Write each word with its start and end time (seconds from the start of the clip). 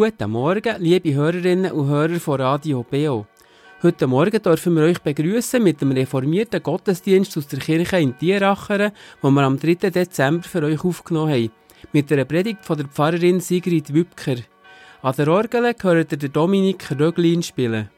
Guten 0.00 0.30
Morgen, 0.30 0.76
liebe 0.78 1.12
Hörerinnen 1.12 1.72
und 1.72 1.88
Hörer 1.88 2.20
von 2.20 2.40
Radio 2.40 2.84
BO. 2.88 3.26
Heute 3.82 4.06
Morgen 4.06 4.40
dürfen 4.40 4.76
wir 4.76 4.84
euch 4.84 5.00
begrüßen 5.00 5.60
mit 5.60 5.80
dem 5.80 5.90
reformierten 5.90 6.62
Gottesdienst 6.62 7.36
aus 7.36 7.48
der 7.48 7.58
Kirche 7.58 7.98
in 7.98 8.16
Tieracheren, 8.16 8.92
den 9.20 9.34
wir 9.34 9.42
am 9.42 9.58
3. 9.58 9.90
Dezember 9.90 10.44
für 10.44 10.62
euch 10.62 10.84
aufgenommen 10.84 11.32
haben, 11.32 11.50
mit 11.92 12.12
einer 12.12 12.26
Predigt 12.26 12.64
von 12.64 12.76
der 12.76 12.86
Pfarrerin 12.86 13.40
Sigrid 13.40 13.92
Wübker. 13.92 14.36
An 15.02 15.14
der 15.18 15.26
Orgel 15.26 15.74
gehört 15.74 16.12
ihr 16.12 16.28
Dominik 16.28 16.92
Röglin 16.96 17.42
spielen. 17.42 17.90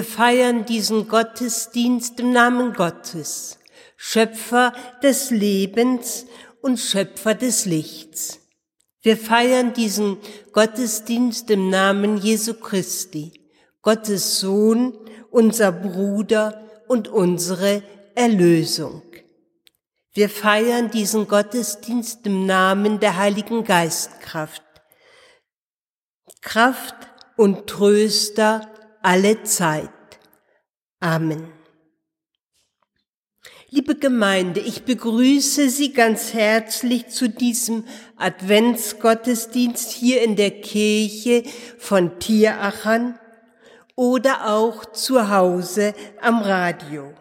Wir 0.00 0.06
feiern 0.06 0.64
diesen 0.64 1.08
Gottesdienst 1.08 2.20
im 2.20 2.32
Namen 2.32 2.72
Gottes, 2.72 3.58
Schöpfer 3.98 4.72
des 5.02 5.30
Lebens 5.30 6.24
und 6.62 6.80
Schöpfer 6.80 7.34
des 7.34 7.66
Lichts. 7.66 8.40
Wir 9.02 9.18
feiern 9.18 9.74
diesen 9.74 10.16
Gottesdienst 10.52 11.50
im 11.50 11.68
Namen 11.68 12.16
Jesu 12.16 12.54
Christi, 12.54 13.50
Gottes 13.82 14.40
Sohn, 14.40 14.96
unser 15.30 15.70
Bruder 15.70 16.66
und 16.88 17.08
unsere 17.08 17.82
Erlösung. 18.14 19.02
Wir 20.14 20.30
feiern 20.30 20.90
diesen 20.90 21.28
Gottesdienst 21.28 22.24
im 22.24 22.46
Namen 22.46 23.00
der 23.00 23.18
Heiligen 23.18 23.64
Geistkraft, 23.64 24.64
Kraft 26.40 26.96
und 27.36 27.66
Tröster 27.66 28.66
alle 29.02 29.42
Zeit. 29.42 29.90
Amen. 31.00 31.52
Liebe 33.72 33.94
Gemeinde, 33.94 34.58
ich 34.58 34.82
begrüße 34.82 35.70
Sie 35.70 35.92
ganz 35.92 36.34
herzlich 36.34 37.06
zu 37.08 37.28
diesem 37.28 37.84
Adventsgottesdienst 38.16 39.92
hier 39.92 40.22
in 40.22 40.34
der 40.34 40.50
Kirche 40.50 41.44
von 41.78 42.18
Tierachern 42.18 43.18
oder 43.94 44.50
auch 44.50 44.86
zu 44.86 45.30
Hause 45.30 45.94
am 46.20 46.42
Radio. 46.42 47.14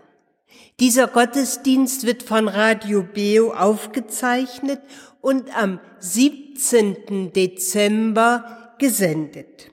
Dieser 0.79 1.07
Gottesdienst 1.07 2.05
wird 2.05 2.23
von 2.23 2.47
Radio 2.47 3.03
Beo 3.03 3.53
aufgezeichnet 3.53 4.81
und 5.21 5.55
am 5.55 5.79
17. 5.99 7.31
Dezember 7.31 8.73
gesendet. 8.79 9.68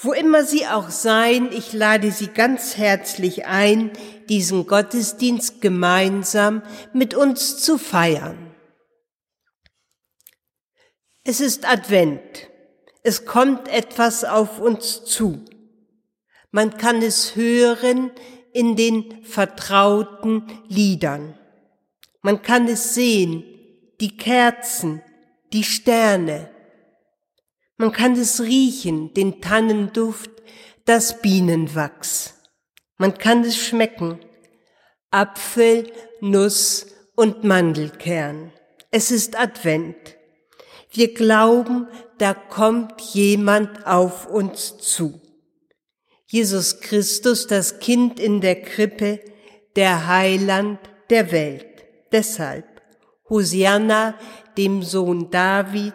Wo 0.00 0.12
immer 0.12 0.44
Sie 0.44 0.64
auch 0.66 0.90
seien, 0.90 1.50
ich 1.50 1.72
lade 1.72 2.12
Sie 2.12 2.28
ganz 2.28 2.76
herzlich 2.76 3.46
ein, 3.46 3.90
diesen 4.28 4.66
Gottesdienst 4.66 5.60
gemeinsam 5.60 6.62
mit 6.92 7.14
uns 7.14 7.58
zu 7.58 7.78
feiern. 7.78 8.54
Es 11.24 11.40
ist 11.40 11.68
Advent. 11.68 12.48
Es 13.02 13.24
kommt 13.24 13.68
etwas 13.68 14.24
auf 14.24 14.60
uns 14.60 15.04
zu. 15.04 15.44
Man 16.52 16.76
kann 16.76 17.02
es 17.02 17.34
hören 17.34 18.12
in 18.52 18.76
den 18.76 19.24
vertrauten 19.24 20.46
Liedern. 20.68 21.36
Man 22.22 22.42
kann 22.42 22.68
es 22.68 22.94
sehen, 22.94 23.44
die 24.00 24.16
Kerzen, 24.16 25.02
die 25.52 25.64
Sterne, 25.64 26.50
man 27.78 27.92
kann 27.92 28.12
es 28.14 28.40
riechen, 28.40 29.14
den 29.14 29.40
Tannenduft, 29.40 30.30
das 30.84 31.22
Bienenwachs. 31.22 32.34
Man 32.96 33.16
kann 33.16 33.44
es 33.44 33.56
schmecken. 33.56 34.18
Apfel, 35.10 35.90
Nuss 36.20 36.86
und 37.14 37.44
Mandelkern. 37.44 38.52
Es 38.90 39.10
ist 39.10 39.38
Advent. 39.38 39.96
Wir 40.90 41.14
glauben, 41.14 41.86
da 42.18 42.34
kommt 42.34 43.00
jemand 43.00 43.86
auf 43.86 44.26
uns 44.26 44.78
zu. 44.78 45.20
Jesus 46.26 46.80
Christus, 46.80 47.46
das 47.46 47.78
Kind 47.78 48.18
in 48.18 48.40
der 48.40 48.60
Krippe, 48.60 49.20
der 49.76 50.08
Heiland 50.08 50.80
der 51.10 51.30
Welt. 51.30 51.66
Deshalb, 52.10 52.66
Hosianna, 53.28 54.18
dem 54.56 54.82
Sohn 54.82 55.30
Davids, 55.30 55.94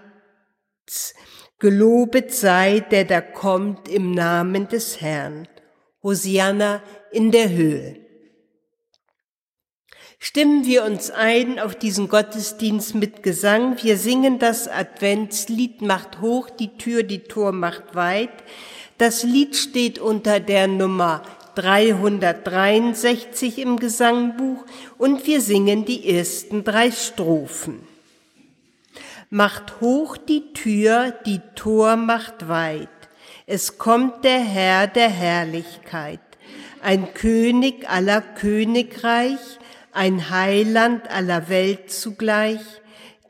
Gelobet 1.63 2.31
sei, 2.33 2.81
der 2.81 3.05
da 3.05 3.21
kommt 3.21 3.87
im 3.87 4.11
Namen 4.11 4.67
des 4.67 4.99
Herrn. 4.99 5.47
Hosianna 6.03 6.83
in 7.13 7.31
der 7.31 7.51
Höhe. 7.51 7.95
Stimmen 10.19 10.65
wir 10.65 10.83
uns 10.83 11.09
ein 11.09 11.59
auf 11.59 11.75
diesen 11.75 12.09
Gottesdienst 12.09 12.95
mit 12.95 13.23
Gesang. 13.23 13.81
Wir 13.81 13.95
singen 13.95 14.39
das 14.39 14.67
Adventslied 14.67 15.81
Macht 15.81 16.19
hoch, 16.19 16.49
die 16.49 16.77
Tür, 16.77 17.03
die 17.03 17.19
Tor 17.19 17.53
macht 17.53 17.95
weit. 17.95 18.43
Das 18.97 19.23
Lied 19.23 19.55
steht 19.55 19.99
unter 19.99 20.41
der 20.41 20.67
Nummer 20.67 21.23
363 21.55 23.59
im 23.59 23.79
Gesangbuch 23.79 24.65
und 24.97 25.25
wir 25.25 25.39
singen 25.39 25.85
die 25.85 26.13
ersten 26.13 26.65
drei 26.65 26.91
Strophen. 26.91 27.92
Macht 29.33 29.81
hoch 29.81 30.15
die 30.15 30.53
Tür, 30.53 31.11
die 31.25 31.41
Tor 31.55 31.95
macht 31.95 32.47
weit. 32.49 32.87
Es 33.47 33.79
kommt 33.79 34.23
der 34.23 34.39
Herr 34.39 34.85
der 34.85 35.09
Herrlichkeit, 35.09 36.19
ein 36.83 37.15
König 37.15 37.89
aller 37.89 38.21
Königreich, 38.21 39.39
ein 39.91 40.29
Heiland 40.29 41.09
aller 41.09 41.49
Welt 41.49 41.89
zugleich, 41.89 42.61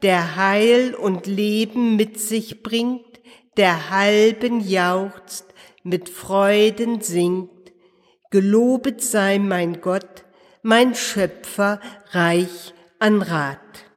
der 0.01 0.35
Heil 0.35 0.93
und 0.93 1.25
Leben 1.25 1.95
mit 1.95 2.19
sich 2.19 2.63
bringt, 2.63 3.21
der 3.55 3.89
halben 3.89 4.59
jauchzt, 4.59 5.45
mit 5.83 6.09
Freuden 6.09 6.99
singt. 6.99 7.71
Gelobet 8.29 9.01
sei 9.01 9.39
mein 9.39 9.79
Gott, 9.79 10.25
mein 10.63 10.95
Schöpfer, 10.95 11.79
reich 12.11 12.73
an 12.99 13.21
Rat. 13.21 13.92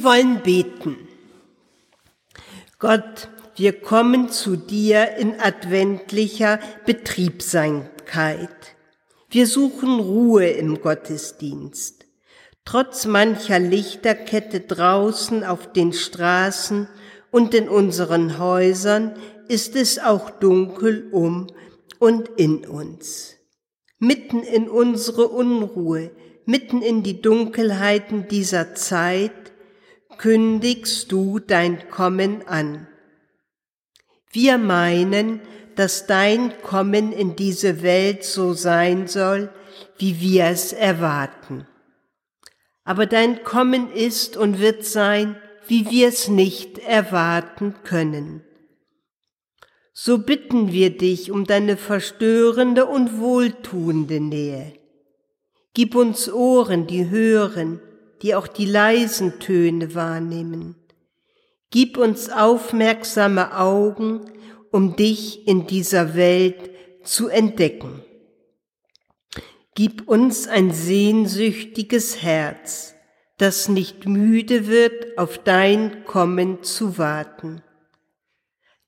Wir 0.00 0.06
wollen 0.06 0.40
beten. 0.40 0.96
Gott, 2.78 3.28
wir 3.56 3.82
kommen 3.82 4.30
zu 4.30 4.56
dir 4.56 5.16
in 5.18 5.38
adventlicher 5.38 6.58
Betriebsamkeit. 6.86 8.48
Wir 9.28 9.46
suchen 9.46 10.00
Ruhe 10.00 10.46
im 10.46 10.80
Gottesdienst. 10.80 12.06
Trotz 12.64 13.04
mancher 13.04 13.58
Lichterkette 13.58 14.60
draußen 14.60 15.44
auf 15.44 15.70
den 15.70 15.92
Straßen 15.92 16.88
und 17.30 17.52
in 17.52 17.68
unseren 17.68 18.38
Häusern 18.38 19.16
ist 19.48 19.76
es 19.76 19.98
auch 19.98 20.30
dunkel 20.30 21.10
um 21.12 21.46
und 21.98 22.30
in 22.38 22.66
uns. 22.66 23.34
Mitten 23.98 24.44
in 24.44 24.66
unsere 24.70 25.28
Unruhe, 25.28 26.10
mitten 26.46 26.80
in 26.80 27.02
die 27.02 27.20
Dunkelheiten 27.20 28.28
dieser 28.28 28.74
Zeit 28.74 29.32
kündigst 30.20 31.10
du 31.10 31.38
dein 31.38 31.88
Kommen 31.88 32.46
an. 32.46 32.86
Wir 34.30 34.58
meinen, 34.58 35.40
dass 35.76 36.06
dein 36.06 36.60
Kommen 36.60 37.10
in 37.10 37.36
diese 37.36 37.82
Welt 37.82 38.22
so 38.24 38.52
sein 38.52 39.08
soll, 39.08 39.50
wie 39.96 40.20
wir 40.20 40.44
es 40.44 40.74
erwarten. 40.74 41.66
Aber 42.84 43.06
dein 43.06 43.44
Kommen 43.44 43.90
ist 43.90 44.36
und 44.36 44.60
wird 44.60 44.84
sein, 44.84 45.36
wie 45.66 45.90
wir 45.90 46.08
es 46.08 46.28
nicht 46.28 46.78
erwarten 46.78 47.76
können. 47.82 48.42
So 49.94 50.18
bitten 50.18 50.70
wir 50.70 50.90
dich 50.98 51.30
um 51.30 51.46
deine 51.46 51.78
verstörende 51.78 52.84
und 52.84 53.18
wohltuende 53.18 54.20
Nähe. 54.20 54.74
Gib 55.72 55.94
uns 55.94 56.30
Ohren, 56.30 56.86
die 56.86 57.08
hören, 57.08 57.80
die 58.22 58.34
auch 58.34 58.46
die 58.46 58.66
leisen 58.66 59.40
Töne 59.40 59.94
wahrnehmen. 59.94 60.76
Gib 61.70 61.96
uns 61.96 62.30
aufmerksame 62.30 63.56
Augen, 63.56 64.22
um 64.70 64.96
dich 64.96 65.46
in 65.46 65.66
dieser 65.66 66.14
Welt 66.14 66.70
zu 67.04 67.28
entdecken. 67.28 68.02
Gib 69.74 70.08
uns 70.08 70.48
ein 70.48 70.72
sehnsüchtiges 70.72 72.22
Herz, 72.22 72.94
das 73.38 73.68
nicht 73.68 74.06
müde 74.06 74.66
wird, 74.66 75.16
auf 75.16 75.38
dein 75.38 76.04
Kommen 76.04 76.62
zu 76.62 76.98
warten. 76.98 77.62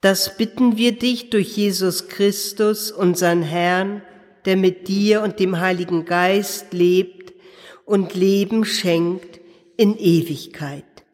Das 0.01 0.37
bitten 0.37 0.77
wir 0.77 0.93
dich 0.93 1.31
durch 1.31 1.57
Jesus 1.57 2.09
Christus, 2.09 2.91
unseren 2.91 3.43
Herrn, 3.43 4.03
der 4.45 4.57
mit 4.57 4.89
dir 4.89 5.23
und 5.23 5.39
dem 5.39 5.61
Heiligen 5.61 6.05
Geist 6.05 6.73
lebt 6.73 7.22
und 7.92 8.14
Leben 8.14 8.64
schenkt 8.64 9.38
in 9.76 9.99
Ewigkeit. 9.99 11.04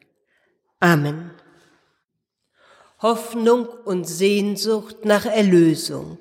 Amen. 0.79 1.31
Hoffnung 3.01 3.67
und 3.83 4.05
Sehnsucht 4.07 5.03
nach 5.03 5.25
Erlösung, 5.25 6.19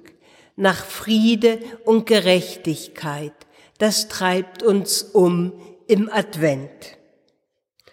nach 0.56 0.84
Friede 0.84 1.60
und 1.84 2.06
Gerechtigkeit, 2.06 3.34
das 3.78 4.08
treibt 4.08 4.64
uns 4.64 5.04
um 5.04 5.52
im 5.86 6.10
Advent. 6.10 6.98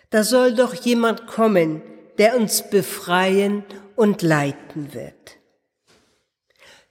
Da 0.09 0.23
soll 0.23 0.55
doch 0.55 0.73
jemand 0.73 1.27
kommen, 1.27 1.83
der 2.17 2.35
uns 2.35 2.67
befreien 2.71 3.63
und 3.95 4.23
leiten 4.23 4.95
wird. 4.95 5.37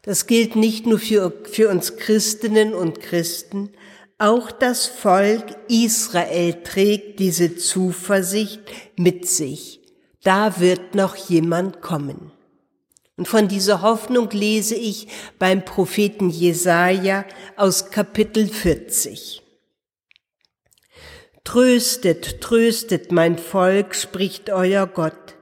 Das 0.02 0.28
gilt 0.28 0.54
nicht 0.54 0.86
nur 0.86 1.00
für, 1.00 1.32
für 1.50 1.68
uns 1.68 1.96
Christinnen 1.96 2.74
und 2.74 3.00
Christen, 3.00 3.72
auch 4.18 4.52
das 4.52 4.86
Volk 4.86 5.44
Israel 5.68 6.62
trägt 6.62 7.18
diese 7.18 7.56
Zuversicht 7.56 8.60
mit 8.96 9.28
sich. 9.28 9.80
Da 10.22 10.60
wird 10.60 10.94
noch 10.94 11.16
jemand 11.16 11.82
kommen. 11.82 12.32
Und 13.16 13.28
von 13.28 13.46
dieser 13.46 13.82
Hoffnung 13.82 14.30
lese 14.30 14.74
ich 14.74 15.08
beim 15.38 15.64
Propheten 15.64 16.30
Jesaja 16.30 17.24
aus 17.56 17.90
Kapitel 17.90 18.48
40. 18.48 19.42
Tröstet, 21.44 22.40
tröstet 22.40 23.12
mein 23.12 23.38
Volk, 23.38 23.94
spricht 23.94 24.50
euer 24.50 24.86
Gott. 24.86 25.34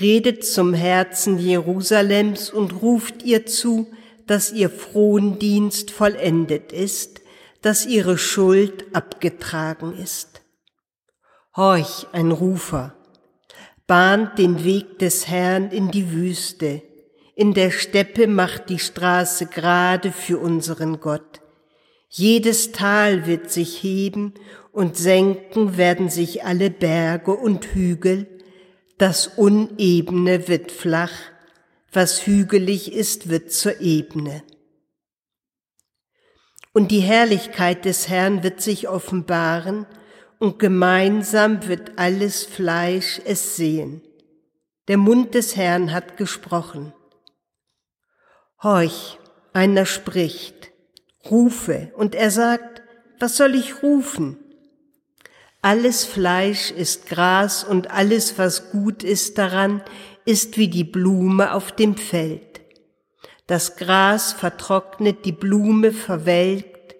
Redet 0.00 0.44
zum 0.44 0.74
Herzen 0.74 1.38
Jerusalems 1.38 2.50
und 2.50 2.82
ruft 2.82 3.22
ihr 3.22 3.46
zu, 3.46 3.86
dass 4.26 4.52
ihr 4.52 4.70
Frondienst 4.70 5.90
vollendet 5.90 6.72
ist, 6.72 7.13
dass 7.64 7.86
ihre 7.86 8.18
Schuld 8.18 8.94
abgetragen 8.94 9.96
ist. 9.96 10.42
Horch, 11.56 12.06
ein 12.12 12.30
Rufer, 12.30 12.94
bahnt 13.86 14.38
den 14.38 14.64
Weg 14.64 14.98
des 14.98 15.28
Herrn 15.28 15.70
in 15.70 15.90
die 15.90 16.12
Wüste, 16.12 16.82
in 17.34 17.54
der 17.54 17.70
Steppe 17.70 18.26
macht 18.26 18.68
die 18.68 18.78
Straße 18.78 19.46
gerade 19.46 20.12
für 20.12 20.38
unseren 20.40 21.00
Gott. 21.00 21.40
Jedes 22.10 22.72
Tal 22.72 23.26
wird 23.26 23.50
sich 23.50 23.82
heben 23.82 24.34
und 24.70 24.98
senken 24.98 25.78
werden 25.78 26.10
sich 26.10 26.44
alle 26.44 26.68
Berge 26.68 27.32
und 27.32 27.64
Hügel, 27.72 28.26
das 28.98 29.26
Unebene 29.26 30.48
wird 30.48 30.70
flach, 30.70 31.14
was 31.90 32.26
hügelig 32.26 32.92
ist, 32.92 33.30
wird 33.30 33.50
zur 33.52 33.80
Ebene 33.80 34.42
und 36.74 36.90
die 36.90 37.00
Herrlichkeit 37.00 37.86
des 37.86 38.08
Herrn 38.08 38.42
wird 38.42 38.60
sich 38.60 38.88
offenbaren, 38.88 39.86
und 40.40 40.58
gemeinsam 40.58 41.66
wird 41.68 41.92
alles 41.96 42.44
Fleisch 42.44 43.20
es 43.24 43.56
sehen. 43.56 44.02
Der 44.88 44.98
Mund 44.98 45.34
des 45.34 45.56
Herrn 45.56 45.92
hat 45.92 46.18
gesprochen. 46.18 46.92
Horch, 48.62 49.18
einer 49.54 49.86
spricht, 49.86 50.72
rufe, 51.30 51.92
und 51.96 52.14
er 52.14 52.30
sagt, 52.30 52.82
was 53.20 53.36
soll 53.36 53.54
ich 53.54 53.82
rufen? 53.82 54.36
Alles 55.62 56.04
Fleisch 56.04 56.72
ist 56.72 57.06
Gras 57.06 57.64
und 57.64 57.90
alles, 57.90 58.36
was 58.36 58.70
gut 58.70 59.02
ist 59.02 59.38
daran, 59.38 59.82
ist 60.26 60.58
wie 60.58 60.68
die 60.68 60.84
Blume 60.84 61.54
auf 61.54 61.72
dem 61.72 61.96
Feld. 61.96 62.53
Das 63.46 63.76
Gras 63.76 64.32
vertrocknet, 64.32 65.24
die 65.24 65.32
Blume 65.32 65.92
verwelkt, 65.92 66.96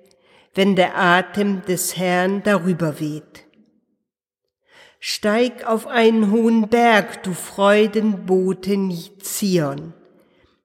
wenn 0.55 0.77
der 0.77 0.99
Atem 0.99 1.63
des 1.63 1.97
Herrn 1.97 2.43
darüber 2.43 3.01
weht. 3.01 3.45
Steig 5.01 5.67
auf 5.67 5.87
einen 5.87 6.31
hohen 6.31 6.69
Berg, 6.69 7.23
du 7.25 7.33
Freudenboten 7.33 8.91
Zion. 9.21 9.93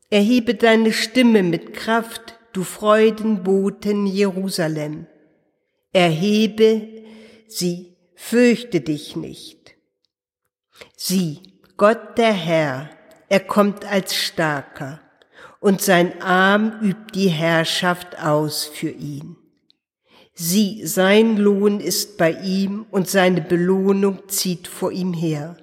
Erhebe 0.10 0.56
deine 0.56 0.94
Stimme 0.94 1.44
mit 1.44 1.74
Kraft, 1.74 2.40
du 2.54 2.64
Freudenboten 2.64 4.06
Jerusalem. 4.06 5.08
Erhebe 5.92 6.88
sie, 7.48 7.98
fürchte 8.16 8.82
dich 8.82 9.16
nicht. 9.16 9.76
Sieh, 10.96 11.42
Gott 11.78 12.18
der 12.18 12.34
Herr, 12.34 12.90
er 13.28 13.40
kommt 13.40 13.86
als 13.86 14.16
Starker, 14.16 15.02
und 15.60 15.82
sein 15.82 16.22
Arm 16.22 16.80
übt 16.82 17.14
die 17.14 17.30
Herrschaft 17.30 18.20
aus 18.20 18.66
für 18.66 18.90
ihn. 18.90 19.36
Sieh, 20.34 20.86
sein 20.86 21.36
Lohn 21.36 21.82
ist 21.82 22.18
bei 22.18 22.32
ihm 22.32 22.86
und 22.92 23.10
seine 23.10 23.42
Belohnung 23.42 24.30
zieht 24.30 24.68
vor 24.68 24.92
ihm 24.92 25.14
her. 25.14 25.58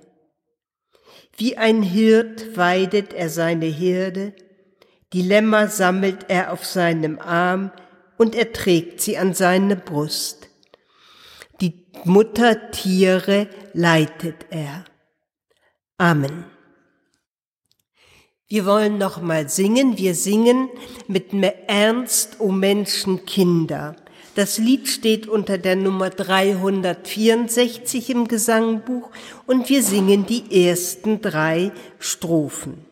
Wie 1.37 1.57
ein 1.57 1.83
Hirt 1.83 2.57
weidet 2.57 3.13
er 3.15 3.31
seine 3.31 3.67
Herde, 3.67 4.35
die 5.13 5.23
Lämmer 5.23 5.69
sammelt 5.69 6.27
er 6.29 6.53
auf 6.53 6.65
seinem 6.67 7.19
Arm 7.19 7.73
und 8.19 8.35
er 8.35 8.53
trägt 8.53 9.01
sie 9.01 9.17
an 9.17 9.35
seine 9.35 9.77
Brust. 9.77 10.49
Die 11.61 11.87
Muttertiere 12.05 13.49
leitet 13.73 14.47
er. 14.51 14.85
Amen. 15.97 16.56
Wir 18.49 18.65
wollen 18.65 18.99
noch 18.99 19.21
mal 19.21 19.49
singen. 19.49 19.99
Wir 19.99 20.15
singen 20.15 20.69
mit 21.09 21.33
Ernst, 21.67 22.37
o 22.39 22.53
Menschenkinder. 22.53 23.97
Das 24.37 24.59
Lied 24.59 24.87
steht 24.87 25.27
unter 25.27 25.59
der 25.59 25.75
Nummer 25.75 26.11
364 26.11 28.11
im 28.11 28.29
Gesangbuch 28.29 29.11
und 29.47 29.69
wir 29.69 29.83
singen 29.83 30.27
die 30.27 30.69
ersten 30.69 31.21
drei 31.21 31.73
Strophen. 31.99 32.85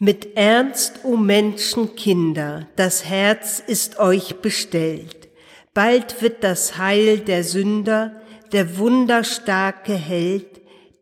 Mit 0.00 0.36
Ernst, 0.36 1.04
o 1.04 1.16
Menschenkinder, 1.16 2.66
das 2.74 3.04
Herz 3.04 3.62
ist 3.64 4.00
euch 4.00 4.40
bestellt. 4.40 5.28
Bald 5.74 6.22
wird 6.22 6.42
das 6.42 6.76
Heil 6.76 7.20
der 7.20 7.44
Sünder, 7.44 8.20
der 8.50 8.78
wunderstarke 8.78 9.94
Held, 9.94 10.47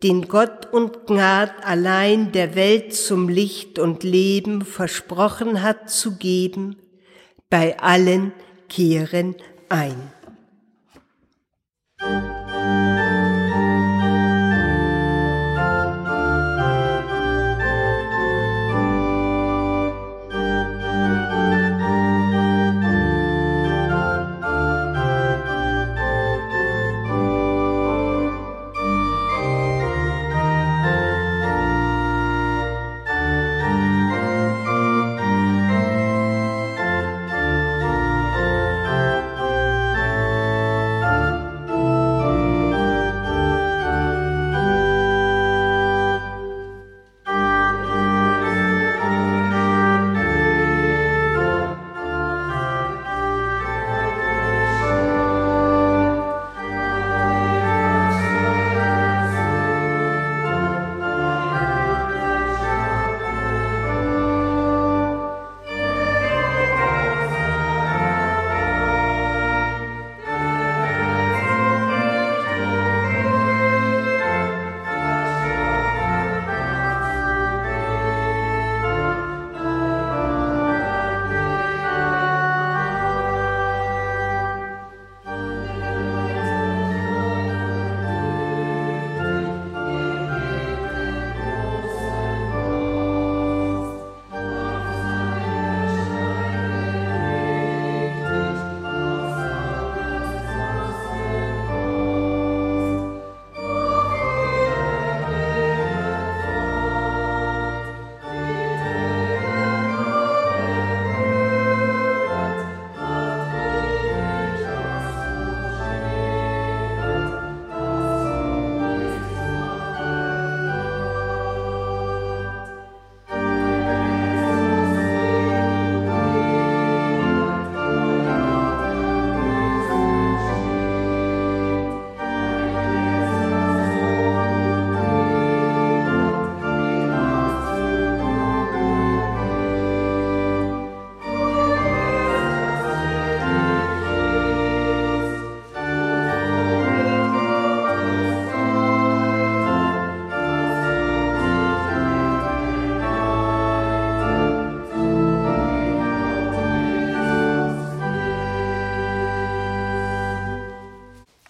den 0.03 0.29
Gott 0.29 0.73
und 0.73 1.07
Gnad 1.07 1.53
allein 1.65 2.33
der 2.33 2.55
Welt 2.55 2.95
zum 2.95 3.29
Licht 3.29 3.79
und 3.79 4.03
Leben 4.03 4.63
versprochen 4.65 5.63
hat 5.63 5.91
zu 5.91 6.17
geben, 6.17 6.77
bei 7.49 7.79
allen, 7.79 8.33
kehren 8.69 9.37
ein. 9.69 10.13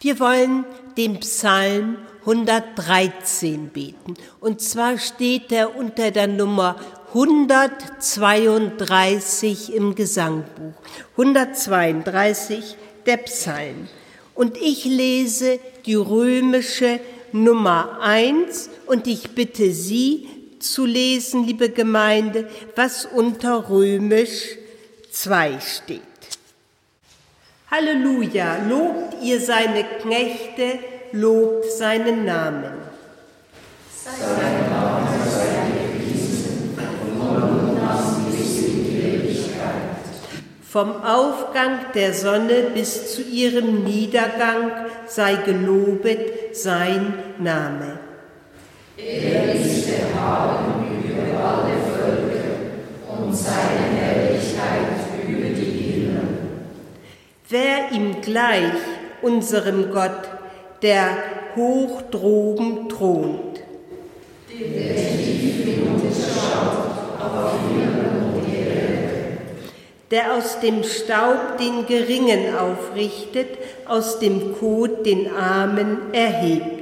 Wir 0.06 0.18
wollen 0.20 0.64
den 0.96 1.18
Psalm 1.18 1.96
113 2.20 3.70
beten. 3.70 4.14
Und 4.38 4.60
zwar 4.60 4.98
steht 4.98 5.50
er 5.50 5.74
unter 5.74 6.12
der 6.12 6.28
Nummer 6.28 6.76
132 7.08 9.74
im 9.74 9.96
Gesangbuch. 9.96 10.74
132 11.16 12.76
der 13.04 13.16
Psalm. 13.16 13.88
Und 14.36 14.56
ich 14.58 14.84
lese 14.84 15.58
die 15.86 15.96
römische 15.96 17.00
Nummer 17.32 17.98
1 18.00 18.70
und 18.86 19.08
ich 19.08 19.30
bitte 19.30 19.72
Sie 19.72 20.28
zu 20.60 20.86
lesen, 20.86 21.44
liebe 21.44 21.70
Gemeinde, 21.70 22.48
was 22.76 23.06
unter 23.06 23.68
römisch 23.68 24.56
2 25.10 25.58
steht. 25.58 26.05
Halleluja, 27.68 28.58
lobt 28.68 29.22
ihr 29.22 29.40
seine 29.40 29.82
Knechte, 30.00 30.78
lobt 31.10 31.64
seinen 31.72 32.24
Namen. 32.24 32.72
Sein 33.90 34.70
Name 34.70 35.08
sei. 35.28 35.56
Vom 40.76 41.02
Aufgang 41.02 41.86
der 41.94 42.12
Sonne 42.12 42.64
bis 42.74 43.14
zu 43.14 43.22
ihrem 43.22 43.82
Niedergang 43.84 44.72
sei 45.06 45.36
gelobet 45.36 46.54
sein 46.54 47.14
Name. 47.38 47.98
Er 48.98 49.54
ist 49.54 49.88
erhaben 49.88 50.84
über 51.02 51.44
alle 51.44 51.78
Völker 51.96 53.18
und 53.18 53.34
seine 53.34 53.96
Herrlichkeit 53.96 55.26
über 55.26 55.48
die 55.48 55.76
Wer 57.48 57.92
ihm 57.92 58.20
gleich, 58.36 58.82
unserem 59.22 59.90
Gott, 59.90 60.28
der 60.82 61.16
hoch 61.56 62.02
droben 62.10 62.86
thront. 62.90 63.62
Der 70.10 70.34
aus 70.34 70.60
dem 70.60 70.84
Staub 70.84 71.56
den 71.58 71.86
Geringen 71.86 72.54
aufrichtet, 72.54 73.56
aus 73.88 74.18
dem 74.18 74.54
Kot 74.58 75.06
den 75.06 75.34
Armen 75.34 76.12
erhebt. 76.12 76.75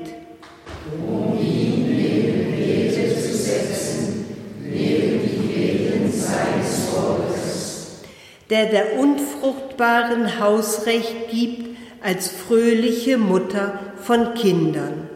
Der 8.51 8.67
der 8.67 8.99
unfruchtbaren 8.99 10.39
Hausrecht 10.39 11.31
gibt 11.31 11.79
als 12.03 12.31
fröhliche 12.31 13.17
Mutter 13.17 13.81
von 14.03 14.35
Kindern. 14.35 15.09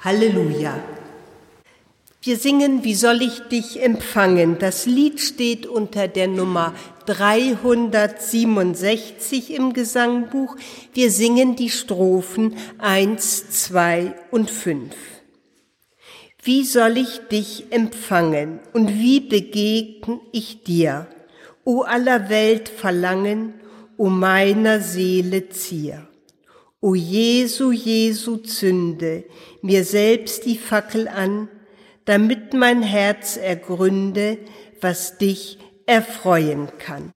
Halleluja. 0.00 0.78
Wir 2.22 2.36
singen, 2.36 2.84
wie 2.84 2.94
soll 2.94 3.22
ich 3.22 3.40
dich 3.48 3.82
empfangen? 3.82 4.58
Das 4.58 4.86
Lied 4.86 5.20
steht 5.20 5.66
unter 5.66 6.08
der 6.08 6.28
Nummer 6.28 6.74
367 7.06 9.54
im 9.54 9.72
Gesangbuch. 9.72 10.56
Wir 10.92 11.12
singen 11.12 11.54
die 11.54 11.70
Strophen 11.70 12.56
1, 12.78 13.50
2 13.50 14.12
und 14.30 14.50
5. 14.50 14.92
Wie 16.42 16.64
soll 16.64 16.98
ich 16.98 17.20
dich 17.30 17.66
empfangen 17.70 18.58
und 18.72 18.98
wie 18.98 19.20
begegn 19.20 20.20
ich 20.32 20.62
dir? 20.62 21.06
O 21.66 21.82
aller 21.82 22.28
Welt 22.28 22.68
Verlangen, 22.68 23.54
o 23.96 24.08
meiner 24.08 24.80
Seele 24.80 25.48
Zier. 25.48 26.06
O 26.80 26.94
Jesu, 26.94 27.72
Jesu 27.72 28.36
zünde 28.36 29.24
mir 29.62 29.82
selbst 29.82 30.46
die 30.46 30.58
Fackel 30.58 31.08
an, 31.08 31.48
damit 32.04 32.54
mein 32.54 32.82
Herz 32.82 33.36
ergründe, 33.36 34.38
was 34.80 35.18
dich 35.18 35.58
erfreuen 35.86 36.68
kann. 36.78 37.10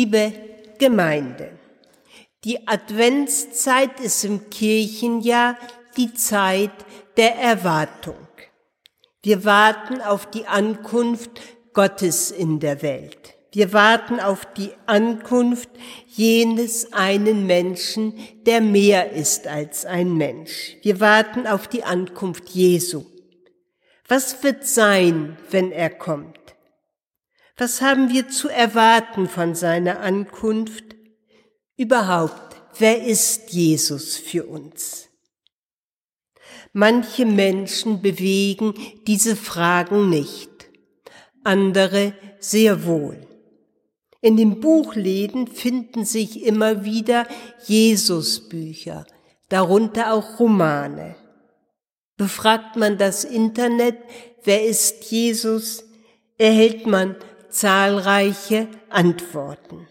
Liebe 0.00 0.32
Gemeinde, 0.78 1.50
die 2.44 2.66
Adventszeit 2.66 4.00
ist 4.00 4.24
im 4.24 4.48
Kirchenjahr 4.48 5.58
die 5.98 6.14
Zeit 6.14 6.72
der 7.18 7.36
Erwartung. 7.36 8.26
Wir 9.22 9.44
warten 9.44 10.00
auf 10.00 10.24
die 10.30 10.46
Ankunft 10.46 11.42
Gottes 11.74 12.30
in 12.30 12.60
der 12.60 12.80
Welt. 12.80 13.34
Wir 13.52 13.74
warten 13.74 14.20
auf 14.20 14.46
die 14.54 14.70
Ankunft 14.86 15.68
jenes 16.06 16.94
einen 16.94 17.46
Menschen, 17.46 18.14
der 18.46 18.62
mehr 18.62 19.12
ist 19.12 19.46
als 19.46 19.84
ein 19.84 20.14
Mensch. 20.14 20.78
Wir 20.80 21.00
warten 21.00 21.46
auf 21.46 21.68
die 21.68 21.84
Ankunft 21.84 22.48
Jesu. 22.48 23.04
Was 24.08 24.42
wird 24.42 24.66
sein, 24.66 25.36
wenn 25.50 25.72
er 25.72 25.90
kommt? 25.90 26.39
Was 27.60 27.82
haben 27.82 28.08
wir 28.08 28.30
zu 28.30 28.48
erwarten 28.48 29.28
von 29.28 29.54
seiner 29.54 30.00
Ankunft? 30.00 30.96
Überhaupt, 31.76 32.56
wer 32.78 33.04
ist 33.04 33.52
Jesus 33.52 34.16
für 34.16 34.46
uns? 34.46 35.10
Manche 36.72 37.26
Menschen 37.26 38.00
bewegen 38.00 38.72
diese 39.06 39.36
Fragen 39.36 40.08
nicht, 40.08 40.70
andere 41.44 42.14
sehr 42.38 42.86
wohl. 42.86 43.26
In 44.22 44.38
den 44.38 44.60
Buchläden 44.60 45.46
finden 45.46 46.06
sich 46.06 46.42
immer 46.42 46.86
wieder 46.86 47.26
Jesusbücher, 47.66 49.04
darunter 49.50 50.14
auch 50.14 50.40
Romane. 50.40 51.14
Befragt 52.16 52.76
man 52.76 52.96
das 52.96 53.24
Internet, 53.24 53.98
wer 54.44 54.64
ist 54.64 55.10
Jesus, 55.10 55.84
erhält 56.38 56.86
man 56.86 57.16
zahlreiche 57.50 58.68
Antworten. 58.88 59.88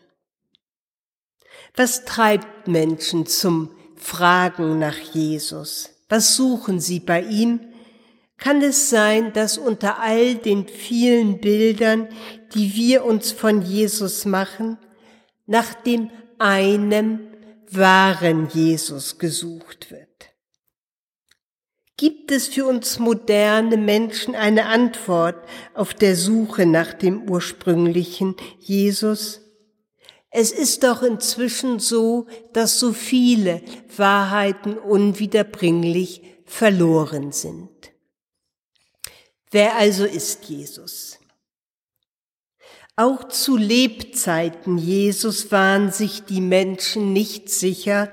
Was 1.76 2.06
treibt 2.06 2.68
Menschen 2.68 3.26
zum 3.26 3.72
Fragen 3.96 4.80
nach 4.80 4.98
Jesus? 4.98 5.92
Was 6.10 6.36
suchen 6.36 6.80
sie 6.80 7.00
bei 7.00 7.22
ihm? 7.22 7.62
Kann 8.38 8.62
es 8.62 8.90
sein, 8.90 9.34
dass 9.34 9.58
unter 9.58 10.00
all 10.00 10.36
den 10.36 10.68
vielen 10.68 11.40
Bildern, 11.40 12.08
die 12.54 12.74
wir 12.76 13.06
uns 13.06 13.32
von 13.32 13.62
Jesus 13.62 14.26
machen, 14.26 14.78
nach 15.46 15.74
dem 15.74 16.10
einem 16.38 17.28
wahren 17.70 18.50
Jesus 18.52 19.20
gesucht 19.20 19.92
wird? 19.92 20.09
Gibt 22.00 22.32
es 22.32 22.48
für 22.48 22.66
uns 22.66 22.98
moderne 22.98 23.76
Menschen 23.76 24.34
eine 24.34 24.68
Antwort 24.68 25.36
auf 25.74 25.94
der 25.94 26.16
Suche 26.16 26.66
nach 26.66 26.94
dem 26.94 27.30
ursprünglichen 27.30 28.38
Jesus? 28.58 29.42
Es 30.30 30.54
ist 30.54 30.86
doch 30.86 31.04
inzwischen 31.04 31.80
so, 31.80 32.28
dass 32.54 32.80
so 32.80 32.94
viele 32.94 33.62
Wahrheiten 33.98 34.78
unwiederbringlich 34.78 36.22
verloren 36.46 37.34
sind. 37.34 37.92
Wer 39.52 39.76
also 39.76 40.06
ist 40.06 40.46
Jesus? 40.46 41.20
Auch 42.96 43.28
zu 43.28 43.58
Lebzeiten 43.58 44.78
Jesus 44.78 45.52
waren 45.52 45.92
sich 45.92 46.24
die 46.24 46.40
Menschen 46.40 47.12
nicht 47.12 47.50
sicher, 47.50 48.10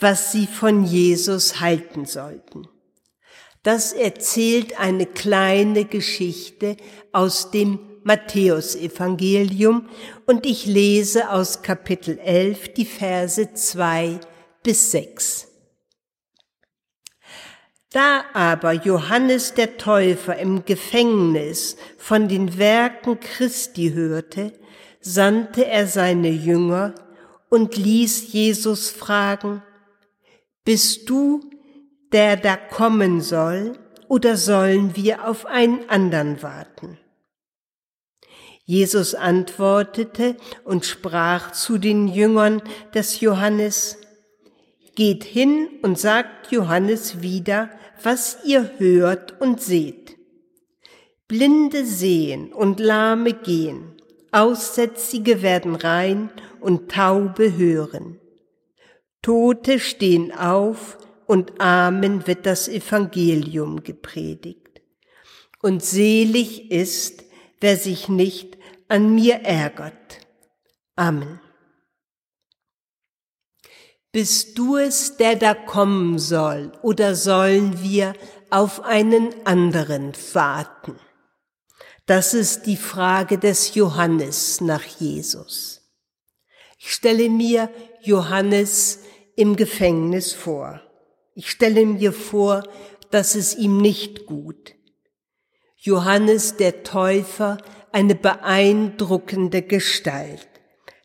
was 0.00 0.32
sie 0.32 0.46
von 0.46 0.86
Jesus 0.86 1.60
halten 1.60 2.06
sollten. 2.06 2.66
Das 3.66 3.92
erzählt 3.92 4.78
eine 4.78 5.06
kleine 5.06 5.86
Geschichte 5.86 6.76
aus 7.10 7.50
dem 7.50 7.80
Matthäusevangelium 8.04 9.88
und 10.24 10.46
ich 10.46 10.66
lese 10.66 11.30
aus 11.30 11.62
Kapitel 11.62 12.16
11 12.20 12.74
die 12.74 12.84
Verse 12.84 13.52
2 13.52 14.20
bis 14.62 14.92
6. 14.92 15.48
Da 17.90 18.26
aber 18.34 18.72
Johannes 18.72 19.54
der 19.54 19.78
Täufer 19.78 20.38
im 20.38 20.64
Gefängnis 20.64 21.76
von 21.98 22.28
den 22.28 22.58
Werken 22.58 23.18
Christi 23.18 23.90
hörte, 23.94 24.52
sandte 25.00 25.66
er 25.66 25.88
seine 25.88 26.30
Jünger 26.30 26.94
und 27.48 27.76
ließ 27.76 28.32
Jesus 28.32 28.90
fragen, 28.90 29.60
Bist 30.64 31.10
du, 31.10 31.40
der 32.16 32.38
da 32.38 32.56
kommen 32.56 33.20
soll, 33.20 33.78
oder 34.08 34.38
sollen 34.38 34.96
wir 34.96 35.28
auf 35.28 35.44
einen 35.44 35.86
anderen 35.90 36.42
warten? 36.42 36.96
Jesus 38.64 39.14
antwortete 39.14 40.36
und 40.64 40.86
sprach 40.86 41.52
zu 41.52 41.76
den 41.76 42.08
Jüngern 42.08 42.62
des 42.94 43.20
Johannes, 43.20 43.98
Geht 44.94 45.24
hin 45.24 45.68
und 45.82 45.98
sagt 45.98 46.50
Johannes 46.50 47.20
wieder, 47.20 47.68
was 48.02 48.38
ihr 48.46 48.70
hört 48.78 49.38
und 49.38 49.60
seht. 49.60 50.16
Blinde 51.28 51.84
sehen 51.84 52.50
und 52.50 52.80
Lahme 52.80 53.34
gehen, 53.34 53.92
Aussätzige 54.32 55.42
werden 55.42 55.74
rein 55.74 56.30
und 56.60 56.90
Taube 56.90 57.58
hören. 57.58 58.18
Tote 59.20 59.78
stehen 59.80 60.32
auf 60.32 60.96
und 61.26 61.60
Amen 61.60 62.26
wird 62.26 62.46
das 62.46 62.68
Evangelium 62.68 63.82
gepredigt. 63.82 64.82
Und 65.62 65.84
selig 65.84 66.70
ist, 66.70 67.24
wer 67.60 67.76
sich 67.76 68.08
nicht 68.08 68.56
an 68.88 69.14
mir 69.14 69.42
ärgert. 69.42 70.20
Amen. 70.94 71.40
Bist 74.12 74.56
du 74.56 74.76
es, 74.76 75.16
der 75.16 75.36
da 75.36 75.52
kommen 75.52 76.18
soll, 76.18 76.72
oder 76.82 77.14
sollen 77.14 77.82
wir 77.82 78.14
auf 78.50 78.82
einen 78.82 79.34
anderen 79.44 80.12
warten? 80.32 80.98
Das 82.06 82.32
ist 82.32 82.66
die 82.66 82.76
Frage 82.76 83.36
des 83.36 83.74
Johannes 83.74 84.60
nach 84.60 84.84
Jesus. 84.84 85.82
Ich 86.78 86.92
stelle 86.92 87.28
mir 87.28 87.68
Johannes 88.00 89.00
im 89.34 89.56
Gefängnis 89.56 90.32
vor. 90.32 90.85
Ich 91.36 91.48
stelle 91.48 91.86
mir 91.86 92.12
vor, 92.12 92.64
dass 93.12 93.36
es 93.36 93.54
ihm 93.54 93.76
nicht 93.80 94.26
gut. 94.26 94.74
Johannes 95.76 96.56
der 96.56 96.82
Täufer, 96.82 97.58
eine 97.92 98.16
beeindruckende 98.16 99.62
Gestalt. 99.62 100.48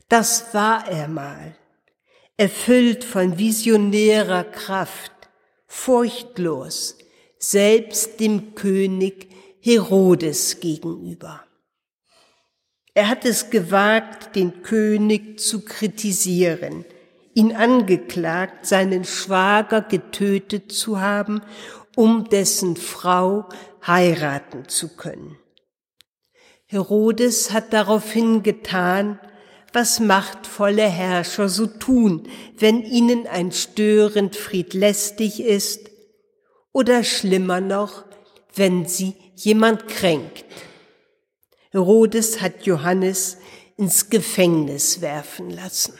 Das 0.09 0.55
war 0.55 0.87
er 0.89 1.07
mal 1.07 1.55
erfüllt 2.41 3.03
von 3.03 3.37
visionärer 3.37 4.43
Kraft, 4.43 5.11
furchtlos, 5.67 6.97
selbst 7.37 8.19
dem 8.19 8.55
König 8.55 9.29
Herodes 9.59 10.59
gegenüber. 10.59 11.45
Er 12.95 13.09
hat 13.09 13.25
es 13.25 13.51
gewagt, 13.51 14.35
den 14.35 14.63
König 14.63 15.39
zu 15.39 15.63
kritisieren, 15.63 16.83
ihn 17.33 17.55
angeklagt, 17.55 18.65
seinen 18.65 19.05
Schwager 19.05 19.81
getötet 19.81 20.71
zu 20.71 20.99
haben, 20.99 21.41
um 21.95 22.29
dessen 22.29 22.75
Frau 22.75 23.47
heiraten 23.85 24.67
zu 24.67 24.95
können. 24.95 25.37
Herodes 26.65 27.51
hat 27.51 27.73
daraufhin 27.73 28.43
getan, 28.43 29.19
was 29.73 29.99
machtvolle 29.99 30.87
Herrscher 30.87 31.49
so 31.49 31.65
tun, 31.65 32.27
wenn 32.57 32.83
ihnen 32.83 33.27
ein 33.27 33.51
störend 33.51 34.35
Fried 34.35 34.73
lästig 34.73 35.41
ist 35.41 35.89
oder 36.73 37.03
schlimmer 37.03 37.61
noch, 37.61 38.05
wenn 38.55 38.85
sie 38.85 39.15
jemand 39.35 39.87
kränkt. 39.87 40.45
Herodes 41.71 42.41
hat 42.41 42.65
Johannes 42.65 43.37
ins 43.77 44.09
Gefängnis 44.09 45.01
werfen 45.01 45.49
lassen. 45.49 45.93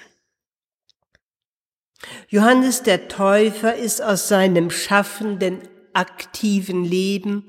Johannes 2.32 2.82
der 2.84 3.10
Täufer 3.10 3.76
ist 3.76 4.02
aus 4.02 4.30
seinem 4.30 4.70
schaffenden, 4.70 5.68
aktiven 5.92 6.86
Leben, 6.86 7.46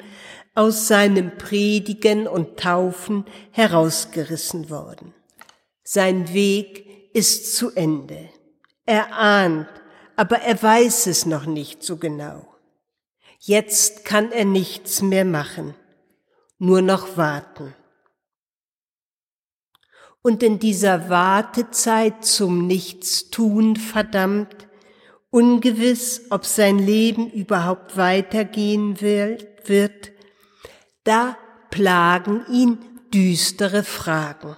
aus 0.57 0.89
seinem 0.89 1.39
Predigen 1.39 2.27
und 2.27 2.59
Taufen 2.59 3.25
herausgerissen 3.53 4.71
worden. 4.71 5.15
Sein 5.85 6.35
Weg 6.35 7.15
ist 7.15 7.57
zu 7.57 7.71
Ende. 7.71 8.29
Er 8.85 9.13
ahnt, 9.13 9.69
aber 10.17 10.39
er 10.41 10.61
weiß 10.61 11.07
es 11.07 11.27
noch 11.27 11.47
nicht 11.47 11.85
so 11.85 11.97
genau. 11.97 12.53
Jetzt 13.39 14.05
kann 14.05 14.33
er 14.33 14.45
nichts 14.45 15.01
mehr 15.01 15.25
machen, 15.25 15.77
nur 16.59 16.83
noch 16.83 17.17
warten. 17.17 17.73
Und 20.23 20.43
in 20.43 20.59
dieser 20.59 21.09
Wartezeit 21.09 22.25
zum 22.25 22.67
Nichtstun 22.67 23.77
verdammt, 23.77 24.69
ungewiss, 25.33 26.27
ob 26.31 26.45
sein 26.45 26.79
Leben 26.79 27.31
überhaupt 27.31 27.97
weitergehen 27.97 29.01
wird, 29.01 30.13
da 31.05 31.37
plagen 31.71 32.45
ihn 32.49 32.79
düstere 33.13 33.83
Fragen. 33.83 34.57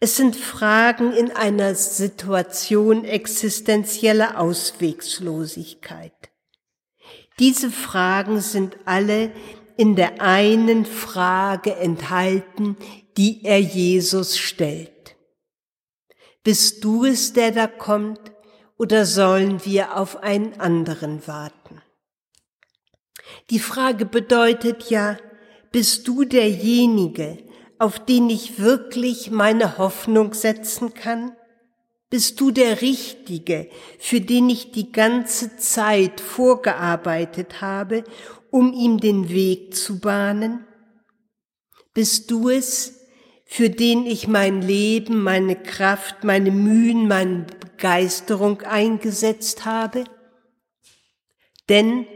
Es 0.00 0.16
sind 0.16 0.36
Fragen 0.36 1.12
in 1.12 1.32
einer 1.32 1.74
Situation 1.74 3.04
existenzieller 3.04 4.38
Auswegslosigkeit. 4.38 6.12
Diese 7.40 7.70
Fragen 7.70 8.40
sind 8.40 8.76
alle 8.84 9.32
in 9.76 9.96
der 9.96 10.20
einen 10.20 10.84
Frage 10.84 11.74
enthalten, 11.74 12.76
die 13.16 13.44
er 13.44 13.60
Jesus 13.60 14.38
stellt. 14.38 15.16
Bist 16.44 16.84
du 16.84 17.04
es, 17.04 17.32
der 17.32 17.50
da 17.50 17.66
kommt, 17.66 18.33
oder 18.76 19.06
sollen 19.06 19.64
wir 19.64 19.96
auf 19.96 20.22
einen 20.22 20.60
anderen 20.60 21.26
warten? 21.26 21.82
Die 23.50 23.58
Frage 23.58 24.06
bedeutet 24.06 24.90
ja, 24.90 25.16
bist 25.70 26.06
du 26.08 26.24
derjenige, 26.24 27.38
auf 27.78 27.98
den 27.98 28.30
ich 28.30 28.58
wirklich 28.58 29.30
meine 29.30 29.78
Hoffnung 29.78 30.34
setzen 30.34 30.94
kann? 30.94 31.32
Bist 32.10 32.40
du 32.40 32.50
der 32.50 32.80
Richtige, 32.80 33.68
für 33.98 34.20
den 34.20 34.48
ich 34.48 34.70
die 34.70 34.92
ganze 34.92 35.56
Zeit 35.56 36.20
vorgearbeitet 36.20 37.60
habe, 37.60 38.04
um 38.50 38.72
ihm 38.72 38.98
den 38.98 39.28
Weg 39.30 39.74
zu 39.74 39.98
bahnen? 39.98 40.64
Bist 41.92 42.30
du 42.30 42.50
es, 42.50 43.00
für 43.44 43.68
den 43.68 44.06
ich 44.06 44.28
mein 44.28 44.62
Leben, 44.62 45.22
meine 45.22 45.56
Kraft, 45.56 46.24
meine 46.24 46.50
Mühen, 46.50 47.08
meine 47.08 47.46
Begeisterung 47.84 48.62
eingesetzt 48.62 49.66
habe? 49.66 50.04
Denn 51.68 52.06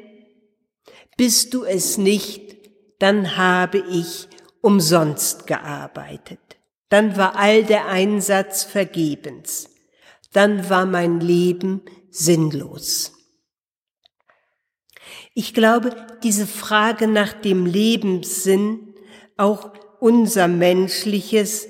bist 1.19 1.53
du 1.53 1.63
es 1.65 1.99
nicht, 1.99 2.57
dann 2.99 3.37
habe 3.37 3.85
ich 3.91 4.29
umsonst 4.63 5.47
gearbeitet. 5.47 6.41
Dann 6.89 7.19
war 7.19 7.37
all 7.37 7.65
der 7.65 7.87
Einsatz 7.87 8.65
vergebens. 8.65 9.69
Dann 10.33 10.71
war 10.71 10.87
mein 10.87 11.21
Leben 11.21 11.83
sinnlos. 12.09 13.13
Ich 15.35 15.53
glaube, 15.53 15.95
diese 16.23 16.47
Frage 16.47 17.09
nach 17.09 17.35
dem 17.35 17.67
Lebenssinn, 17.67 18.95
auch 19.37 19.75
unser 20.01 20.49
menschliches 20.49 21.69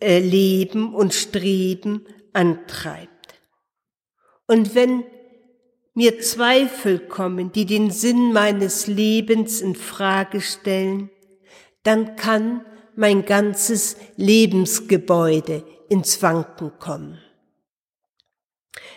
äh, 0.00 0.20
Leben 0.20 0.94
und 0.94 1.12
Streben 1.12 2.06
antreibt. 2.32 3.09
Und 4.50 4.74
wenn 4.74 5.04
mir 5.94 6.18
Zweifel 6.18 6.98
kommen, 6.98 7.52
die 7.52 7.66
den 7.66 7.92
Sinn 7.92 8.32
meines 8.32 8.88
Lebens 8.88 9.60
in 9.60 9.76
Frage 9.76 10.40
stellen, 10.40 11.08
dann 11.84 12.16
kann 12.16 12.66
mein 12.96 13.24
ganzes 13.24 13.96
Lebensgebäude 14.16 15.62
ins 15.88 16.20
Wanken 16.20 16.72
kommen. 16.80 17.20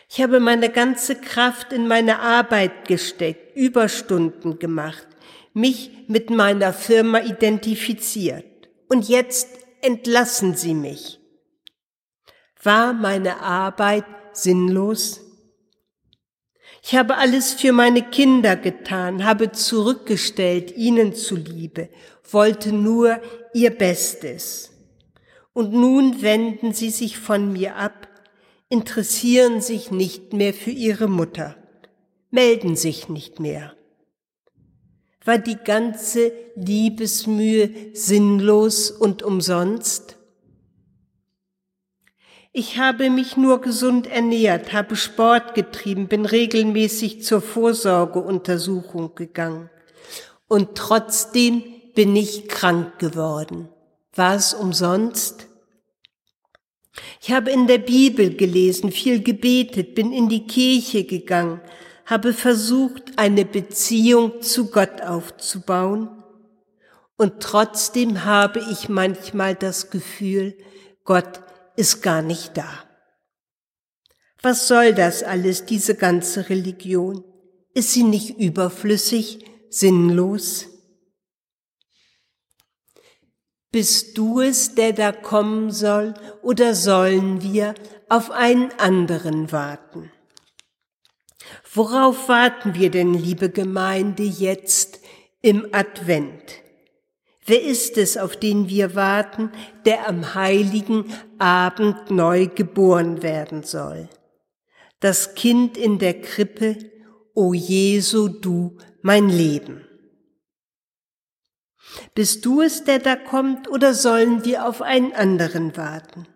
Ich 0.10 0.24
habe 0.24 0.40
meine 0.40 0.72
ganze 0.72 1.22
Kraft 1.22 1.72
in 1.72 1.88
meine 1.88 2.18
Arbeit 2.18 2.88
gesteckt, 2.88 3.56
Überstunden 3.56 4.58
gemacht, 4.58 5.08
mich 5.54 5.92
mit 6.08 6.32
meiner 6.32 6.74
Firma 6.74 7.20
identifiziert. 7.20 8.72
Und 8.90 9.08
jetzt 9.08 9.50
entlassen 9.84 10.56
Sie 10.56 10.74
mich. 10.74 11.20
War 12.64 12.94
meine 12.94 13.40
Arbeit 13.40 14.06
sinnlos? 14.32 15.23
Ich 16.86 16.96
habe 16.96 17.16
alles 17.16 17.54
für 17.54 17.72
meine 17.72 18.02
Kinder 18.02 18.58
getan, 18.58 19.24
habe 19.24 19.54
zurückgestellt 19.54 20.76
ihnen 20.76 21.16
zuliebe, 21.16 21.88
wollte 22.30 22.74
nur 22.74 23.22
ihr 23.54 23.70
Bestes. 23.70 24.72
Und 25.54 25.72
nun 25.72 26.22
wenden 26.22 26.74
sie 26.74 26.90
sich 26.90 27.18
von 27.18 27.54
mir 27.54 27.78
ab, 27.78 28.10
interessieren 28.68 29.62
sich 29.62 29.92
nicht 29.92 30.34
mehr 30.34 30.54
für 30.54 30.72
ihre 30.72 31.08
Mutter, 31.08 31.56
melden 32.32 32.76
sich 32.76 33.08
nicht 33.08 33.40
mehr. 33.40 33.78
War 35.24 35.38
die 35.38 35.56
ganze 35.56 36.34
Liebesmühe 36.56 37.94
sinnlos 37.94 38.92
und 38.92 39.24
umsonst? 39.24 40.18
Ich 42.56 42.78
habe 42.78 43.10
mich 43.10 43.36
nur 43.36 43.62
gesund 43.62 44.06
ernährt, 44.06 44.74
habe 44.74 44.96
Sport 44.96 45.56
getrieben, 45.56 46.08
bin 46.08 46.28
regelmäßig 46.28 47.24
zur 47.24 47.42
Vorsorgeuntersuchung 47.42 49.16
gegangen. 49.16 49.72
Und 50.48 50.76
trotzdem 50.76 51.64
bin 51.96 52.16
ich 52.16 52.48
krank 52.48 53.00
geworden. 53.00 53.70
War 54.14 54.36
es 54.36 54.54
umsonst? 54.54 55.48
Ich 57.24 57.32
habe 57.32 57.50
in 57.50 57.66
der 57.66 57.80
Bibel 57.80 58.36
gelesen, 58.36 58.92
viel 58.92 59.24
gebetet, 59.24 59.96
bin 59.96 60.14
in 60.14 60.30
die 60.30 60.46
Kirche 60.46 61.06
gegangen, 61.06 61.60
habe 62.06 62.34
versucht, 62.34 63.14
eine 63.16 63.46
Beziehung 63.46 64.44
zu 64.44 64.70
Gott 64.70 65.02
aufzubauen. 65.02 66.08
Und 67.18 67.40
trotzdem 67.40 68.26
habe 68.26 68.64
ich 68.72 68.90
manchmal 68.90 69.56
das 69.56 69.90
Gefühl, 69.90 70.56
Gott 71.04 71.42
ist 71.76 72.02
gar 72.02 72.22
nicht 72.22 72.58
da. 72.58 72.84
Was 74.42 74.68
soll 74.68 74.94
das 74.94 75.24
alles, 75.24 75.66
diese 75.66 75.96
ganze 75.96 76.50
Religion? 76.50 77.24
Ist 77.74 77.94
sie 77.94 78.04
nicht 78.04 78.38
überflüssig, 78.38 79.46
sinnlos? 79.70 80.68
Bist 83.72 84.18
du 84.18 84.42
es, 84.42 84.76
der 84.76 84.94
da 84.94 85.12
kommen 85.12 85.72
soll, 85.72 86.14
oder 86.44 86.76
sollen 86.76 87.42
wir 87.42 87.74
auf 88.10 88.30
einen 88.30 88.72
anderen 88.80 89.52
warten? 89.52 90.12
Worauf 91.74 92.30
warten 92.30 92.76
wir 92.76 92.92
denn, 92.92 93.14
liebe 93.14 93.50
Gemeinde, 93.50 94.24
jetzt 94.24 95.00
im 95.42 95.68
Advent? 95.72 96.63
Wer 97.46 97.62
ist 97.62 97.98
es, 97.98 98.18
auf 98.18 98.38
den 98.38 98.70
wir 98.70 98.96
warten, 98.96 99.52
der 99.86 100.08
am 100.08 100.34
heiligen 100.34 101.06
Abend 101.40 102.10
neu 102.10 102.48
geboren 102.48 103.22
werden 103.22 103.64
soll? 103.64 104.08
Das 105.00 105.36
Kind 105.36 105.78
in 105.78 106.00
der 106.00 106.22
Krippe, 106.22 106.78
o 107.34 107.54
Jesu, 107.54 108.30
du 108.30 108.78
mein 109.02 109.28
Leben. 109.28 109.86
Bist 112.16 112.46
du 112.46 112.62
es, 112.62 112.86
der 112.86 113.00
da 113.00 113.16
kommt, 113.16 113.70
oder 113.70 113.94
sollen 113.94 114.46
wir 114.46 114.66
auf 114.68 114.82
einen 114.82 115.12
anderen 115.14 115.76
warten? 115.76 116.28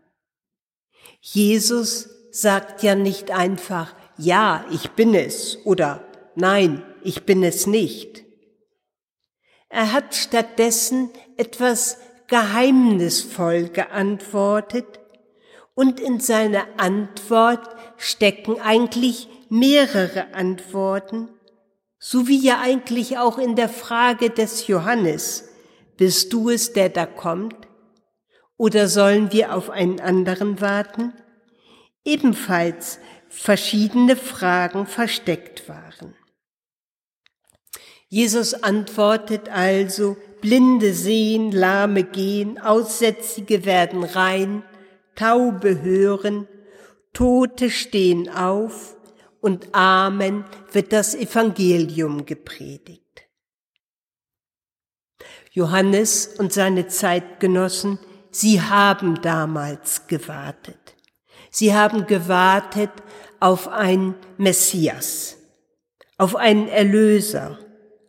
Jesus 1.22 2.10
sagt 2.32 2.84
ja 2.84 2.96
nicht 2.96 3.32
einfach, 3.32 3.96
ja, 4.18 4.66
ich 4.72 4.92
bin 4.92 5.16
es, 5.16 5.58
oder 5.66 6.06
nein, 6.36 6.84
ich 7.04 7.24
bin 7.24 7.44
es 7.44 7.68
nicht. 7.68 8.27
Er 9.70 9.92
hat 9.92 10.16
stattdessen 10.16 11.10
etwas 11.36 11.98
geheimnisvoll 12.28 13.70
geantwortet 13.70 15.00
und 15.74 16.00
in 16.00 16.20
seiner 16.20 16.66
Antwort 16.78 17.68
stecken 17.98 18.60
eigentlich 18.60 19.30
mehrere 19.50 20.34
Antworten, 20.34 21.30
so 22.00 22.28
wie 22.28 22.40
ja 22.40 22.60
eigentlich 22.60 23.18
auch 23.18 23.38
in 23.38 23.56
der 23.56 23.70
Frage 23.70 24.30
des 24.30 24.68
Johannes, 24.68 25.50
bist 25.98 26.32
du 26.34 26.50
es, 26.50 26.74
der 26.74 26.90
da 26.90 27.06
kommt? 27.06 27.68
Oder 28.58 28.88
sollen 28.88 29.32
wir 29.32 29.56
auf 29.56 29.70
einen 29.70 30.00
anderen 30.00 30.62
warten? 30.62 31.14
Ebenfalls 32.04 33.00
verschiedene 33.30 34.16
Fragen 34.16 34.86
versteckt 34.86 35.68
waren. 35.70 36.16
Jesus 38.10 38.54
antwortet 38.54 39.50
also, 39.50 40.16
Blinde 40.42 40.94
sehen, 40.94 41.52
Lahme 41.52 42.04
gehen, 42.04 42.60
Aussätzige 42.60 43.66
werden 43.66 44.04
rein, 44.04 44.64
Taube 45.16 45.82
hören, 45.82 46.48
Tote 47.12 47.70
stehen 47.70 48.30
auf 48.30 48.96
und 49.42 49.74
Amen 49.74 50.46
wird 50.72 50.94
das 50.94 51.16
Evangelium 51.16 52.26
gepredigt. 52.26 53.04
Johannes 55.52 56.28
und 56.38 56.54
seine 56.54 56.88
Zeitgenossen, 56.88 57.98
sie 58.30 58.62
haben 58.62 59.22
damals 59.22 60.06
gewartet. 60.08 60.96
Sie 61.50 61.74
haben 61.74 62.06
gewartet 62.06 62.92
auf 63.40 63.68
einen 63.68 64.14
Messias, 64.38 65.38
auf 66.20 66.36
einen 66.36 66.68
Erlöser, 66.68 67.58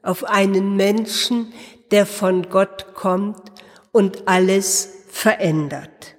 auf 0.09 0.25
einen 0.25 0.75
Menschen, 0.75 1.53
der 1.91 2.07
von 2.07 2.49
Gott 2.49 2.95
kommt 2.95 3.53
und 3.93 4.27
alles 4.27 5.05
verändert, 5.09 6.17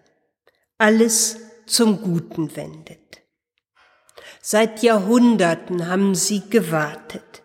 alles 0.78 1.40
zum 1.66 2.02
Guten 2.02 2.56
wendet. 2.56 3.24
Seit 4.42 4.84
Jahrhunderten 4.84 5.88
haben 5.88 6.14
sie 6.14 6.48
gewartet. 6.50 7.44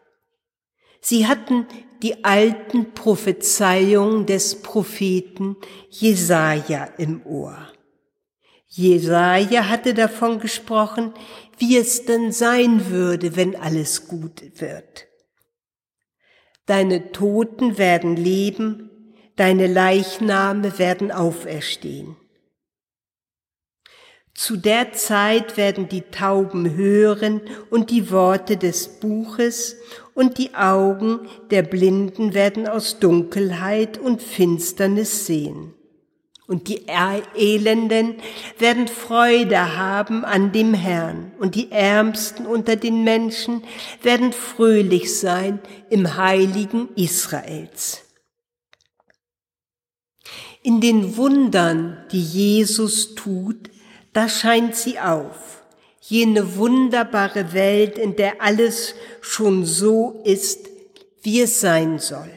Sie 1.00 1.26
hatten 1.26 1.66
die 2.02 2.24
alten 2.24 2.92
Prophezeiungen 2.92 4.26
des 4.26 4.60
Propheten 4.60 5.56
Jesaja 5.88 6.84
im 6.98 7.24
Ohr. 7.24 7.72
Jesaja 8.66 9.68
hatte 9.68 9.94
davon 9.94 10.40
gesprochen, 10.40 11.14
wie 11.56 11.78
es 11.78 12.04
denn 12.04 12.32
sein 12.32 12.90
würde, 12.90 13.34
wenn 13.34 13.56
alles 13.56 14.08
gut 14.08 14.42
wird. 14.60 15.06
Deine 16.66 17.12
Toten 17.12 17.76
werden 17.76 18.16
leben, 18.16 18.90
deine 19.36 19.66
Leichname 19.66 20.78
werden 20.78 21.12
auferstehen. 21.12 22.16
Zu 24.34 24.56
der 24.56 24.92
Zeit 24.92 25.56
werden 25.56 25.88
die 25.88 26.02
Tauben 26.02 26.74
hören 26.74 27.40
und 27.70 27.90
die 27.90 28.10
Worte 28.10 28.56
des 28.56 28.98
Buches 28.98 29.76
und 30.14 30.38
die 30.38 30.54
Augen 30.54 31.20
der 31.50 31.62
Blinden 31.62 32.34
werden 32.34 32.66
aus 32.66 32.98
Dunkelheit 32.98 33.96
und 33.96 34.22
Finsternis 34.22 35.26
sehen. 35.26 35.74
Und 36.46 36.68
die 36.68 36.82
Elenden 36.86 38.16
werden 38.58 38.86
Freude 38.86 39.76
haben 39.76 40.24
an 40.26 40.52
dem 40.52 40.74
Herrn, 40.74 41.32
und 41.38 41.54
die 41.54 41.72
Ärmsten 41.72 42.46
unter 42.46 42.76
den 42.76 43.02
Menschen 43.02 43.64
werden 44.02 44.32
fröhlich 44.32 45.18
sein 45.18 45.60
im 45.88 46.16
heiligen 46.16 46.90
Israels. 46.96 48.02
In 50.62 50.82
den 50.82 51.16
Wundern, 51.16 52.04
die 52.12 52.22
Jesus 52.22 53.14
tut, 53.14 53.70
da 54.12 54.28
scheint 54.28 54.76
sie 54.76 54.98
auf, 54.98 55.62
jene 56.00 56.56
wunderbare 56.56 57.54
Welt, 57.54 57.96
in 57.96 58.16
der 58.16 58.42
alles 58.42 58.94
schon 59.22 59.64
so 59.64 60.20
ist, 60.24 60.68
wie 61.22 61.40
es 61.40 61.60
sein 61.60 61.98
soll. 61.98 62.30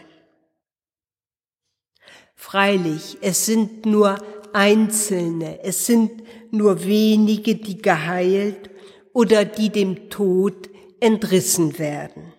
Freilich, 2.50 3.18
es 3.20 3.46
sind 3.46 3.86
nur 3.86 4.18
Einzelne, 4.54 5.62
es 5.64 5.86
sind 5.86 6.24
nur 6.50 6.86
wenige, 6.86 7.56
die 7.56 7.82
geheilt 7.82 8.70
oder 9.12 9.44
die 9.44 9.70
dem 9.70 10.10
Tod 10.10 10.70
entrissen 11.02 11.78
werden. 11.78 12.32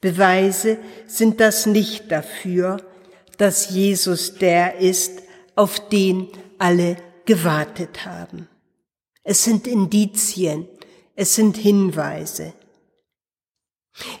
Beweise 0.00 0.78
sind 1.06 1.38
das 1.38 1.66
nicht 1.66 2.10
dafür, 2.10 2.78
dass 3.36 3.70
Jesus 3.70 4.34
der 4.34 4.80
ist, 4.80 5.22
auf 5.54 5.88
den 5.88 6.26
alle 6.58 6.96
gewartet 7.24 8.04
haben. 8.04 8.48
Es 9.22 9.44
sind 9.44 9.68
Indizien, 9.68 10.66
es 11.14 11.36
sind 11.36 11.56
Hinweise. 11.56 12.54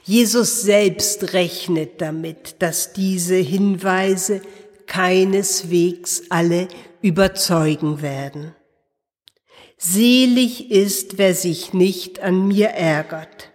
Jesus 0.04 0.62
selbst 0.62 1.32
rechnet 1.32 2.00
damit, 2.00 2.54
dass 2.60 2.92
diese 2.92 3.34
Hinweise 3.34 4.42
keineswegs 4.88 6.24
alle 6.30 6.66
überzeugen 7.00 8.02
werden. 8.02 8.54
Selig 9.76 10.72
ist, 10.72 11.18
wer 11.18 11.34
sich 11.34 11.72
nicht 11.72 12.18
an 12.20 12.48
mir 12.48 12.70
ärgert. 12.70 13.52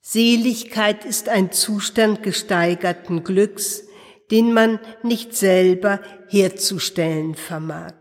Seligkeit 0.00 1.04
ist 1.04 1.28
ein 1.28 1.50
Zustand 1.50 2.22
gesteigerten 2.22 3.24
Glücks, 3.24 3.84
den 4.30 4.52
man 4.52 4.78
nicht 5.02 5.34
selber 5.34 6.00
herzustellen 6.28 7.34
vermag. 7.34 7.94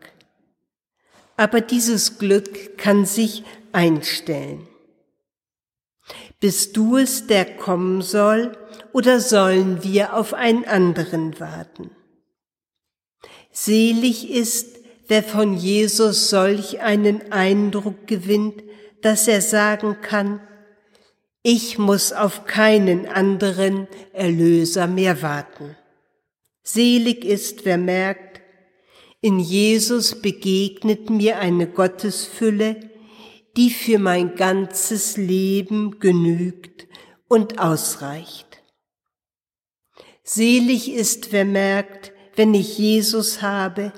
Aber 1.37 1.61
dieses 1.61 2.19
Glück 2.19 2.77
kann 2.77 3.05
sich 3.05 3.43
einstellen. 3.71 4.67
Bist 6.43 6.75
du 6.75 6.97
es, 6.97 7.25
der 7.25 7.45
kommen 7.45 8.01
soll, 8.01 8.51
oder 8.91 9.21
sollen 9.21 9.81
wir 9.81 10.13
auf 10.13 10.33
einen 10.33 10.65
anderen 10.65 11.39
warten? 11.39 11.89
Selig 13.53 14.29
ist, 14.29 14.75
wer 15.07 15.23
von 15.23 15.55
Jesus 15.55 16.29
solch 16.29 16.81
einen 16.81 17.31
Eindruck 17.31 18.07
gewinnt, 18.07 18.61
dass 19.01 19.29
er 19.29 19.39
sagen 19.39 19.99
kann, 20.01 20.41
ich 21.43 21.77
muss 21.77 22.11
auf 22.11 22.43
keinen 22.43 23.05
anderen 23.05 23.87
Erlöser 24.11 24.85
mehr 24.85 25.21
warten. 25.21 25.77
Selig 26.61 27.23
ist, 27.23 27.63
wer 27.63 27.77
merkt, 27.77 28.41
in 29.21 29.39
Jesus 29.39 30.21
begegnet 30.21 31.09
mir 31.09 31.39
eine 31.39 31.67
Gottesfülle, 31.67 32.89
die 33.55 33.69
für 33.69 33.99
mein 33.99 34.35
ganzes 34.35 35.17
Leben 35.17 35.99
genügt 35.99 36.87
und 37.27 37.59
ausreicht. 37.59 38.61
Selig 40.23 40.91
ist, 40.91 41.31
wer 41.31 41.45
merkt, 41.45 42.13
wenn 42.35 42.53
ich 42.53 42.77
Jesus 42.77 43.41
habe, 43.41 43.91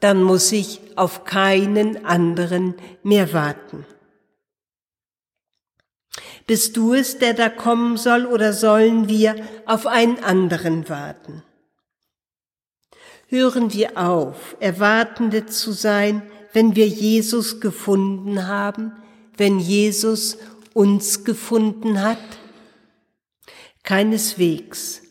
dann 0.00 0.22
muss 0.22 0.50
ich 0.52 0.80
auf 0.96 1.24
keinen 1.24 2.04
anderen 2.04 2.74
mehr 3.02 3.32
warten. 3.32 3.86
Bist 6.46 6.76
du 6.76 6.94
es, 6.94 7.18
der 7.18 7.34
da 7.34 7.48
kommen 7.48 7.96
soll, 7.96 8.26
oder 8.26 8.52
sollen 8.52 9.08
wir 9.08 9.36
auf 9.66 9.86
einen 9.86 10.22
anderen 10.22 10.88
warten? 10.88 11.42
Hören 13.28 13.72
wir 13.72 13.98
auf, 13.98 14.56
Erwartende 14.60 15.46
zu 15.46 15.72
sein, 15.72 16.22
wenn 16.56 16.74
wir 16.74 16.88
Jesus 16.88 17.60
gefunden 17.60 18.46
haben, 18.48 18.92
wenn 19.36 19.58
Jesus 19.58 20.38
uns 20.72 21.22
gefunden 21.22 22.00
hat? 22.00 22.16
Keineswegs. 23.82 25.02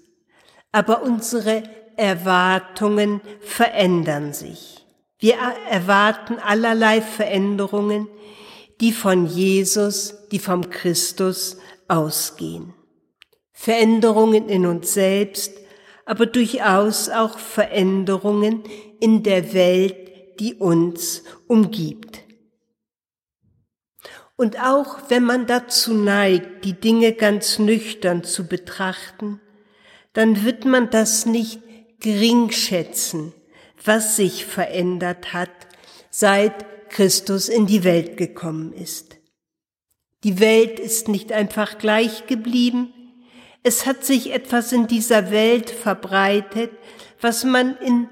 Aber 0.71 1.03
unsere 1.03 1.61
Erwartungen 1.97 3.21
verändern 3.41 4.33
sich. 4.33 4.87
Wir 5.19 5.35
erwarten 5.69 6.39
allerlei 6.39 6.99
Veränderungen, 6.99 8.07
die 8.81 8.91
von 8.91 9.27
Jesus, 9.27 10.15
die 10.31 10.39
vom 10.39 10.71
Christus 10.71 11.57
ausgehen. 11.87 12.73
Veränderungen 13.53 14.49
in 14.49 14.65
uns 14.65 14.95
selbst, 14.95 15.53
aber 16.05 16.25
durchaus 16.25 17.07
auch 17.09 17.37
Veränderungen 17.37 18.63
in 18.99 19.21
der 19.21 19.53
Welt, 19.53 20.04
die 20.39 20.55
uns 20.55 21.23
umgibt. 21.47 22.21
Und 24.35 24.59
auch 24.59 25.09
wenn 25.09 25.23
man 25.23 25.47
dazu 25.47 25.93
neigt, 25.93 26.65
die 26.65 26.73
Dinge 26.73 27.13
ganz 27.13 27.57
nüchtern 27.57 28.23
zu 28.23 28.47
betrachten, 28.47 29.39
dann 30.13 30.43
wird 30.43 30.65
man 30.65 30.89
das 30.89 31.25
nicht 31.25 31.61
geringschätzen, 31.99 33.33
was 33.83 34.15
sich 34.15 34.45
verändert 34.45 35.33
hat, 35.33 35.51
seit 36.09 36.89
Christus 36.89 37.49
in 37.49 37.65
die 37.65 37.83
Welt 37.83 38.17
gekommen 38.17 38.73
ist. 38.73 39.17
Die 40.23 40.39
Welt 40.39 40.79
ist 40.79 41.07
nicht 41.07 41.31
einfach 41.31 41.77
gleich 41.77 42.27
geblieben, 42.27 42.93
es 43.67 43.87
hat 43.87 44.05
sich 44.05 44.31
etwas 44.31 44.71
in 44.71 44.85
dieser 44.85 45.31
Welt 45.31 45.71
verbreitet, 45.71 46.69
was 47.19 47.43
man 47.43 47.75
in 47.77 48.07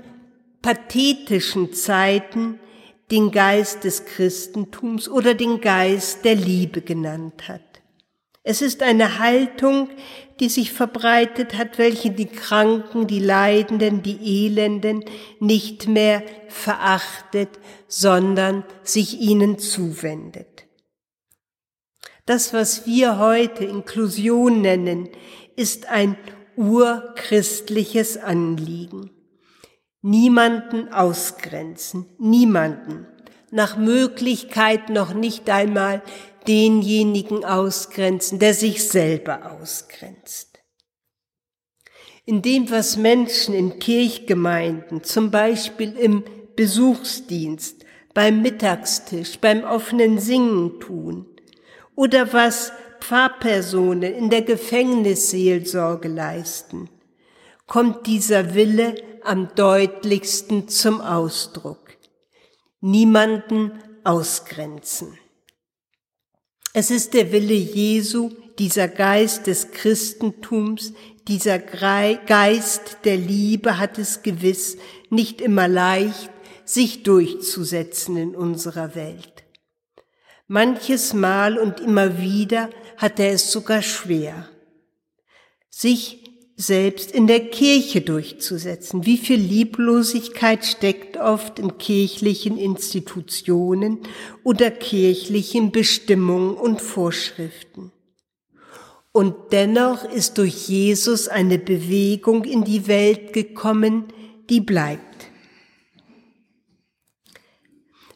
pathetischen 0.64 1.74
Zeiten 1.74 2.58
den 3.12 3.32
Geist 3.32 3.84
des 3.84 4.06
Christentums 4.06 5.08
oder 5.08 5.36
den 5.36 5.62
Geist 5.62 6.26
der 6.26 6.36
Liebe 6.36 6.82
genannt 6.82 7.48
hat. 7.48 7.62
Es 8.44 8.62
ist 8.62 8.82
eine 8.82 9.20
Haltung, 9.20 9.90
die 10.40 10.50
sich 10.50 10.72
verbreitet 10.72 11.58
hat, 11.58 11.78
welche 11.78 12.12
die 12.12 12.26
Kranken, 12.26 13.08
die 13.08 13.20
Leidenden, 13.20 14.02
die 14.02 14.46
Elenden 14.46 15.06
nicht 15.40 15.88
mehr 15.88 16.24
verachtet, 16.48 17.50
sondern 17.88 18.64
sich 18.84 19.20
ihnen 19.20 19.60
zuwendet. 19.60 20.66
Das, 22.26 22.54
was 22.54 22.88
wir 22.88 23.20
heute 23.20 23.66
Inklusion 23.66 24.62
nennen, 24.62 25.10
ist 25.56 25.90
ein 25.90 26.18
urchristliches 26.56 28.18
Anliegen 28.18 29.12
niemanden 30.04 30.94
ausgrenzen, 30.94 32.06
niemanden, 32.20 33.08
nach 33.52 33.78
Möglichkeit 33.78 34.90
noch 34.90 35.14
nicht 35.14 35.50
einmal 35.50 36.04
denjenigen 36.48 37.46
ausgrenzen, 37.46 38.38
der 38.38 38.54
sich 38.54 38.88
selber 38.88 39.54
ausgrenzt. 39.54 40.60
In 42.26 42.42
dem, 42.42 42.70
was 42.70 42.98
Menschen 42.98 43.56
in 43.56 43.80
Kirchgemeinden, 43.80 45.04
zum 45.04 45.32
Beispiel 45.32 45.94
im 45.94 46.24
Besuchsdienst, 46.56 47.86
beim 48.14 48.42
Mittagstisch, 48.42 49.40
beim 49.40 49.64
offenen 49.64 50.20
Singen 50.20 50.80
tun, 50.80 51.26
oder 51.96 52.34
was 52.34 52.74
Pfarrpersonen 53.00 54.14
in 54.14 54.30
der 54.30 54.42
Gefängnisseelsorge 54.42 56.08
leisten, 56.08 56.90
kommt 57.68 58.08
dieser 58.08 58.54
Wille 58.56 58.96
am 59.26 59.54
deutlichsten 59.56 60.68
zum 60.68 61.02
Ausdruck. 61.02 61.98
Niemanden 62.82 63.72
ausgrenzen. 64.04 65.18
Es 66.74 66.92
ist 66.92 67.14
der 67.14 67.32
Wille 67.32 67.54
Jesu, 67.54 68.32
dieser 68.60 68.88
Geist 68.88 69.48
des 69.48 69.72
Christentums, 69.72 70.94
dieser 71.28 71.60
Geist 71.60 72.98
der 73.06 73.18
Liebe 73.18 73.78
hat 73.78 73.98
es 73.98 74.24
gewiss 74.24 74.78
nicht 75.10 75.40
immer 75.40 75.68
leicht, 75.68 76.30
sich 76.66 77.04
durchzusetzen 77.04 78.18
in 78.18 78.36
unserer 78.36 78.96
Welt. 78.96 79.44
Manches 80.48 81.14
Mal 81.14 81.58
und 81.58 81.80
immer 81.80 82.20
wieder 82.20 82.70
hat 82.98 83.20
er 83.20 83.32
es 83.32 83.52
sogar 83.52 83.82
schwer, 83.82 84.50
sich 85.70 86.23
selbst 86.66 87.12
in 87.12 87.28
der 87.28 87.50
Kirche 87.50 88.02
durchzusetzen. 88.02 89.06
Wie 89.06 89.18
viel 89.18 89.40
Lieblosigkeit 89.40 90.66
steckt 90.66 91.18
oft 91.18 91.60
in 91.60 91.78
kirchlichen 91.78 92.58
Institutionen 92.58 94.00
oder 94.44 94.72
kirchlichen 94.72 95.72
Bestimmungen 95.72 96.56
und 96.56 96.82
Vorschriften. 96.82 97.92
Und 99.12 99.36
dennoch 99.52 100.06
ist 100.06 100.40
durch 100.40 100.68
Jesus 100.68 101.28
eine 101.28 101.60
Bewegung 101.60 102.46
in 102.46 102.64
die 102.64 102.88
Welt 102.88 103.34
gekommen, 103.34 104.06
die 104.50 104.60
bleibt. 104.60 105.28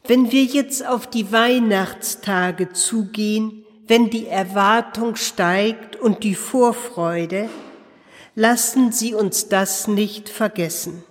Wenn 0.06 0.32
wir 0.32 0.42
jetzt 0.42 0.86
auf 0.86 1.06
die 1.06 1.30
Weihnachtstage 1.30 2.72
zugehen, 2.72 3.64
wenn 3.86 4.10
die 4.10 4.26
Erwartung 4.26 5.16
steigt 5.16 5.96
und 5.96 6.24
die 6.24 6.34
Vorfreude, 6.34 7.48
Lassen 8.40 8.92
Sie 8.92 9.14
uns 9.14 9.48
das 9.48 9.88
nicht 9.88 10.28
vergessen. 10.28 11.02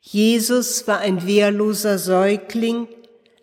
Jesus 0.00 0.88
war 0.88 1.00
ein 1.00 1.26
wehrloser 1.26 1.98
Säugling, 1.98 2.88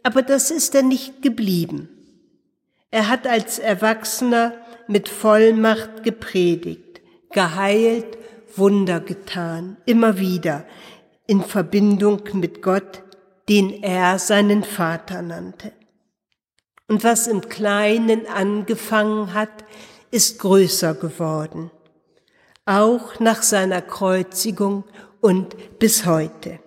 aber 0.01 0.23
das 0.23 0.49
ist 0.49 0.73
er 0.73 0.81
nicht 0.81 1.21
geblieben. 1.21 1.87
Er 2.89 3.07
hat 3.07 3.27
als 3.27 3.59
Erwachsener 3.59 4.55
mit 4.87 5.07
Vollmacht 5.07 6.01
gepredigt, 6.01 7.01
geheilt, 7.31 8.17
Wunder 8.55 9.01
getan, 9.01 9.77
immer 9.85 10.17
wieder 10.17 10.65
in 11.27 11.43
Verbindung 11.43 12.23
mit 12.33 12.63
Gott, 12.63 13.03
den 13.49 13.83
er 13.83 14.17
seinen 14.17 14.63
Vater 14.63 15.21
nannte. 15.21 15.73
Und 16.87 17.03
was 17.03 17.27
im 17.27 17.41
Kleinen 17.49 18.25
angefangen 18.25 19.35
hat, 19.35 19.63
ist 20.09 20.39
größer 20.39 20.95
geworden 20.95 21.69
auch 22.69 23.19
nach 23.19 23.41
seiner 23.41 23.81
Kreuzigung 23.81 24.83
und 25.21 25.79
bis 25.79 26.05
heute. 26.05 26.59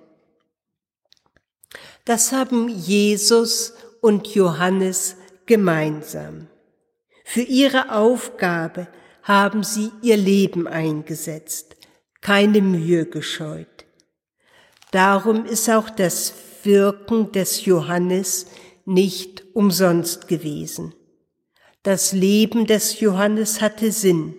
Das 2.05 2.32
haben 2.32 2.68
Jesus 2.68 3.74
und 4.00 4.26
Johannes 4.34 5.16
gemeinsam. 5.46 6.48
Für 7.24 7.42
ihre 7.42 7.94
Aufgabe 7.94 8.88
haben 9.22 9.62
sie 9.62 9.92
ihr 10.03 10.16
Leben 10.16 10.66
eingesetzt, 10.66 11.76
keine 12.20 12.61
Mühe 12.61 13.07
gescheut. 13.07 13.86
Darum 14.90 15.46
ist 15.46 15.70
auch 15.70 15.88
das 15.88 16.34
Wirken 16.64 17.30
des 17.30 17.64
Johannes 17.64 18.46
nicht 18.84 19.44
umsonst 19.55 20.26
gewesen. 20.26 20.94
Das 21.84 22.12
Leben 22.12 22.66
des 22.66 22.98
Johannes 22.98 23.61
hatte 23.61 23.92
Sinn. 23.92 24.34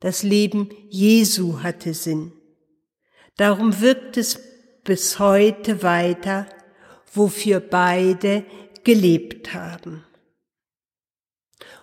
Das 0.00 0.22
Leben 0.22 0.70
Jesu 0.88 1.62
hatte 1.62 1.92
Sinn. 1.92 2.32
Darum 3.36 3.80
wirkt 3.80 4.16
es 4.16 4.40
bis 4.84 5.18
heute 5.18 5.82
weiter, 5.82 6.46
wofür 7.12 7.60
beide 7.60 8.44
gelebt 8.84 9.54
haben. 9.54 10.04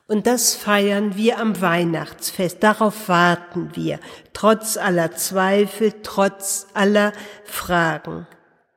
Und 0.08 0.28
das 0.28 0.54
feiern 0.56 1.16
wir 1.16 1.40
am 1.40 1.60
Weihnachtsfest. 1.62 2.62
Darauf 2.62 3.10
warten 3.10 3.72
wir, 3.74 4.00
trotz 4.34 4.78
aller 4.78 5.16
Zweifel, 5.16 5.94
trotz 6.04 6.68
aller 6.74 7.12
Fragen. 7.44 8.28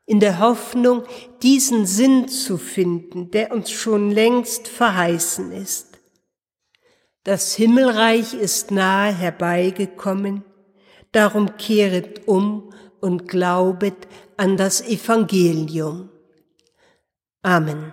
In 0.06 0.20
der 0.20 0.38
Hoffnung, 0.38 1.04
diesen 1.42 1.84
Sinn 1.84 2.28
zu 2.28 2.56
finden, 2.56 3.30
der 3.30 3.52
uns 3.52 3.70
schon 3.70 4.10
längst 4.10 4.68
verheißen 4.68 5.52
ist. 5.52 5.87
Das 7.28 7.54
Himmelreich 7.54 8.32
ist 8.32 8.70
nahe 8.70 9.12
herbeigekommen, 9.12 10.44
darum 11.12 11.58
kehret 11.58 12.26
um 12.26 12.72
und 13.02 13.28
glaubet 13.28 14.08
an 14.38 14.56
das 14.56 14.80
Evangelium. 14.80 16.08
Amen. 17.42 17.92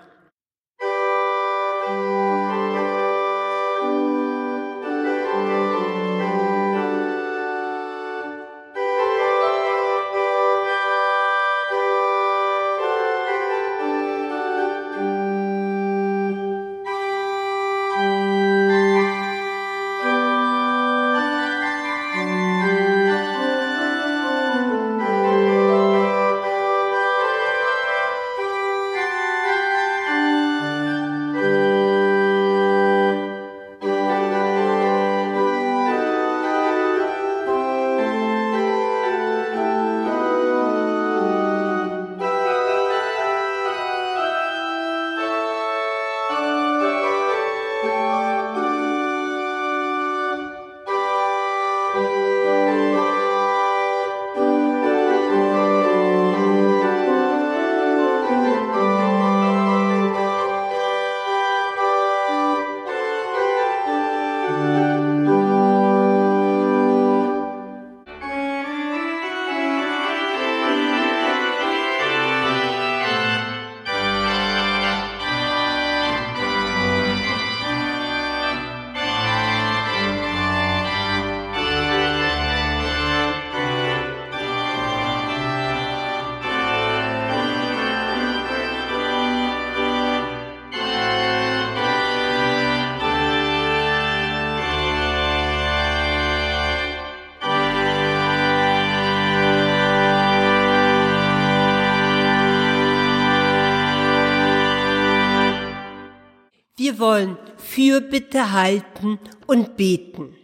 Fürbitte 107.95 108.51
halten 108.51 109.19
und 109.47 109.77
beten. 109.77 110.35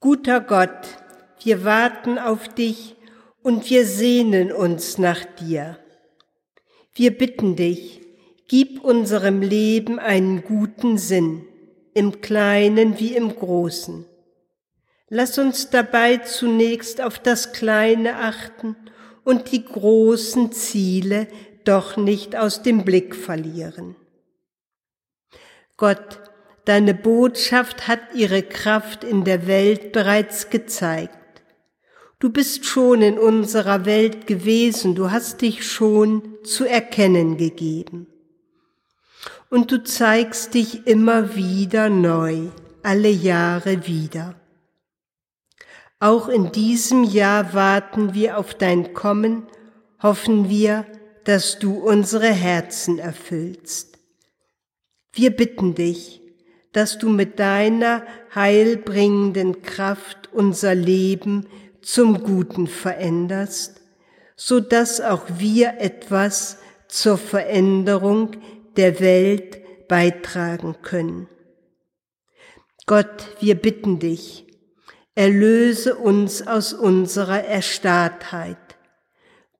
Guter 0.00 0.40
Gott, 0.40 0.88
wir 1.44 1.64
warten 1.64 2.18
auf 2.18 2.48
dich 2.48 2.96
und 3.44 3.70
wir 3.70 3.86
sehnen 3.86 4.50
uns 4.50 4.98
nach 4.98 5.24
dir. 5.24 5.78
Wir 6.92 7.16
bitten 7.16 7.54
dich, 7.54 8.00
gib 8.48 8.82
unserem 8.82 9.42
Leben 9.42 10.00
einen 10.00 10.42
guten 10.42 10.98
Sinn, 10.98 11.44
im 11.94 12.20
Kleinen 12.20 12.98
wie 12.98 13.14
im 13.14 13.36
Großen. 13.36 14.04
Lass 15.08 15.38
uns 15.38 15.70
dabei 15.70 16.16
zunächst 16.16 17.00
auf 17.00 17.20
das 17.20 17.52
Kleine 17.52 18.16
achten 18.16 18.74
und 19.22 19.52
die 19.52 19.64
großen 19.64 20.50
Ziele 20.50 21.28
doch 21.62 21.96
nicht 21.96 22.34
aus 22.34 22.64
dem 22.64 22.84
Blick 22.84 23.14
verlieren. 23.14 23.94
Gott, 25.78 26.20
deine 26.64 26.92
Botschaft 26.92 27.86
hat 27.86 28.00
ihre 28.12 28.42
Kraft 28.42 29.04
in 29.04 29.22
der 29.24 29.46
Welt 29.46 29.92
bereits 29.92 30.50
gezeigt. 30.50 31.14
Du 32.18 32.30
bist 32.30 32.66
schon 32.66 33.00
in 33.00 33.16
unserer 33.16 33.84
Welt 33.84 34.26
gewesen, 34.26 34.96
du 34.96 35.12
hast 35.12 35.40
dich 35.40 35.70
schon 35.70 36.34
zu 36.42 36.64
erkennen 36.64 37.36
gegeben. 37.36 38.08
Und 39.50 39.70
du 39.70 39.84
zeigst 39.84 40.54
dich 40.54 40.88
immer 40.88 41.36
wieder 41.36 41.88
neu, 41.88 42.48
alle 42.82 43.08
Jahre 43.08 43.86
wieder. 43.86 44.34
Auch 46.00 46.28
in 46.28 46.50
diesem 46.50 47.04
Jahr 47.04 47.54
warten 47.54 48.14
wir 48.14 48.36
auf 48.36 48.52
dein 48.54 48.94
Kommen, 48.94 49.46
hoffen 50.02 50.48
wir, 50.48 50.86
dass 51.22 51.60
du 51.60 51.74
unsere 51.74 52.32
Herzen 52.32 52.98
erfüllst. 52.98 53.97
Wir 55.18 55.30
bitten 55.30 55.74
dich, 55.74 56.22
dass 56.70 56.96
du 56.96 57.08
mit 57.08 57.40
deiner 57.40 58.06
heilbringenden 58.36 59.62
Kraft 59.62 60.32
unser 60.32 60.76
Leben 60.76 61.48
zum 61.82 62.22
Guten 62.22 62.68
veränderst, 62.68 63.82
so 64.36 64.60
dass 64.60 65.00
auch 65.00 65.24
wir 65.38 65.80
etwas 65.80 66.58
zur 66.86 67.18
Veränderung 67.18 68.30
der 68.76 69.00
Welt 69.00 69.88
beitragen 69.88 70.76
können. 70.82 71.26
Gott, 72.86 73.26
wir 73.40 73.56
bitten 73.56 73.98
dich, 73.98 74.46
erlöse 75.16 75.96
uns 75.96 76.46
aus 76.46 76.72
unserer 76.72 77.42
Erstarrtheit. 77.42 78.56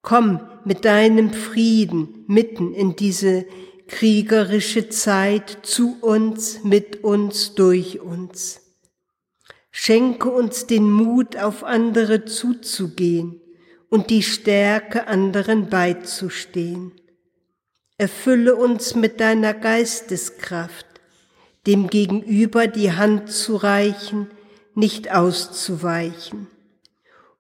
Komm 0.03 0.41
mit 0.65 0.85
deinem 0.85 1.33
Frieden 1.33 2.25
mitten 2.29 2.75
in 2.75 2.95
diese 2.95 3.45
kriegerische 3.89 4.91
Zeit 4.91 5.59
zu 5.63 5.97
uns, 6.01 6.63
mit 6.63 7.03
uns, 7.03 7.55
durch 7.55 8.01
uns. 8.01 8.61
Schenke 9.71 10.31
uns 10.31 10.67
den 10.67 10.91
Mut, 10.91 11.37
auf 11.37 11.65
andere 11.65 12.25
zuzugehen 12.27 13.41
und 13.89 14.11
die 14.11 14.23
Stärke, 14.23 15.09
anderen 15.09 15.69
beizustehen. 15.69 16.93
Erfülle 17.97 18.55
uns 18.55 18.95
mit 18.95 19.21
deiner 19.21 19.55
Geisteskraft, 19.55 20.87
dem 21.67 21.89
Gegenüber 21.89 22.67
die 22.67 22.93
Hand 22.93 23.31
zu 23.31 23.57
reichen, 23.57 24.31
nicht 24.75 25.11
auszuweichen, 25.11 26.47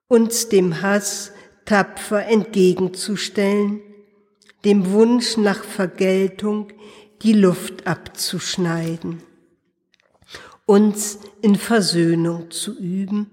uns 0.09 0.49
dem 0.49 0.83
Hass 0.83 1.33
tapfer 1.65 2.27
entgegenzustellen 2.27 3.83
dem 4.65 4.91
Wunsch 4.93 5.37
nach 5.37 5.63
Vergeltung 5.65 6.73
die 7.23 7.33
Luft 7.33 7.87
abzuschneiden, 7.87 9.23
uns 10.67 11.19
in 11.43 11.57
Versöhnung 11.57 12.51
zu 12.51 12.79
üben, 12.79 13.31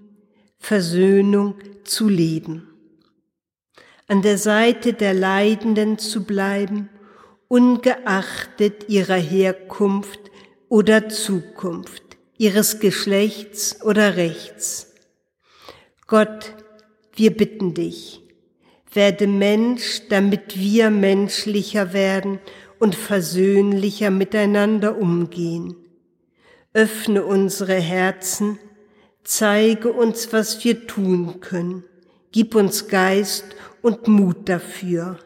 Versöhnung 0.58 1.56
zu 1.84 2.08
leben, 2.08 2.68
an 4.08 4.22
der 4.22 4.38
Seite 4.38 4.92
der 4.92 5.14
Leidenden 5.14 5.98
zu 5.98 6.24
bleiben, 6.24 6.88
ungeachtet 7.48 8.88
ihrer 8.88 9.16
Herkunft, 9.16 10.26
oder 10.68 11.08
Zukunft, 11.08 12.02
ihres 12.38 12.80
Geschlechts 12.80 13.82
oder 13.82 14.16
Rechts. 14.16 14.94
Gott, 16.06 16.54
wir 17.14 17.36
bitten 17.36 17.74
dich, 17.74 18.22
werde 18.96 19.26
Mensch, 19.26 20.02
damit 20.08 20.58
wir 20.58 20.90
menschlicher 20.90 21.92
werden 21.92 22.40
und 22.78 22.94
versöhnlicher 22.94 24.10
miteinander 24.10 24.98
umgehen. 24.98 25.76
Öffne 26.72 27.24
unsere 27.24 27.74
Herzen, 27.74 28.58
zeige 29.24 29.92
uns, 29.92 30.32
was 30.32 30.64
wir 30.64 30.86
tun 30.86 31.40
können, 31.40 31.84
gib 32.32 32.54
uns 32.54 32.88
Geist 32.88 33.44
und 33.82 34.08
Mut 34.08 34.48
dafür. 34.48 35.18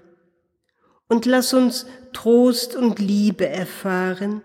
Und 1.09 1.27
lass 1.27 1.53
uns 1.55 1.87
Trost 2.13 2.77
und 2.77 2.99
Liebe 2.99 3.49
erfahren, 3.49 4.43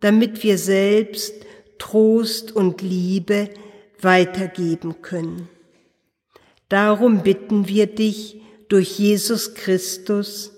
damit 0.00 0.42
wir 0.42 0.58
selbst 0.58 1.34
Trost 1.78 2.52
und 2.52 2.82
Liebe 2.82 3.50
weitergeben 4.00 5.00
können. 5.00 5.48
Darum 6.68 7.22
bitten 7.22 7.68
wir 7.68 7.86
dich 7.86 8.43
durch 8.74 8.98
Jesus 8.98 9.54
Christus, 9.54 10.50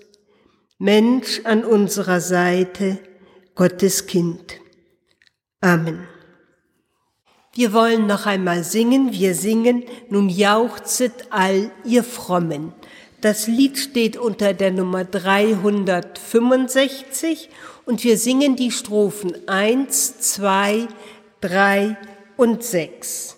Mensch 0.79 1.41
an 1.43 1.63
unserer 1.63 2.19
Seite, 2.19 2.97
Gottes 3.53 4.07
Kind. 4.07 4.55
Amen. 5.61 6.07
Wir 7.53 7.73
wollen 7.73 8.07
noch 8.07 8.25
einmal 8.25 8.63
singen. 8.63 9.13
Wir 9.13 9.35
singen, 9.35 9.83
nun 10.09 10.29
jauchzet 10.29 11.27
all 11.29 11.69
ihr 11.85 12.03
Frommen. 12.03 12.73
Das 13.21 13.45
Lied 13.45 13.77
steht 13.77 14.17
unter 14.17 14.55
der 14.55 14.71
Nummer 14.71 15.05
365 15.05 17.51
und 17.85 18.03
wir 18.03 18.17
singen 18.17 18.55
die 18.55 18.71
Strophen 18.71 19.47
1, 19.47 20.21
2, 20.21 20.87
3 21.41 21.95
und 22.35 22.63
6. 22.63 23.36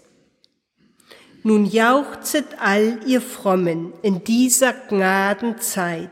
Nun 1.43 1.65
jauchzet 1.65 2.45
all 2.59 2.99
ihr 3.05 3.21
Frommen 3.21 3.93
in 4.01 4.23
dieser 4.23 4.73
Gnadenzeit, 4.73 6.09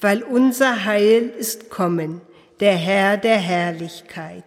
weil 0.00 0.22
unser 0.22 0.84
Heil 0.84 1.32
ist 1.38 1.70
kommen, 1.70 2.20
der 2.60 2.76
Herr 2.76 3.16
der 3.16 3.38
Herrlichkeit. 3.38 4.44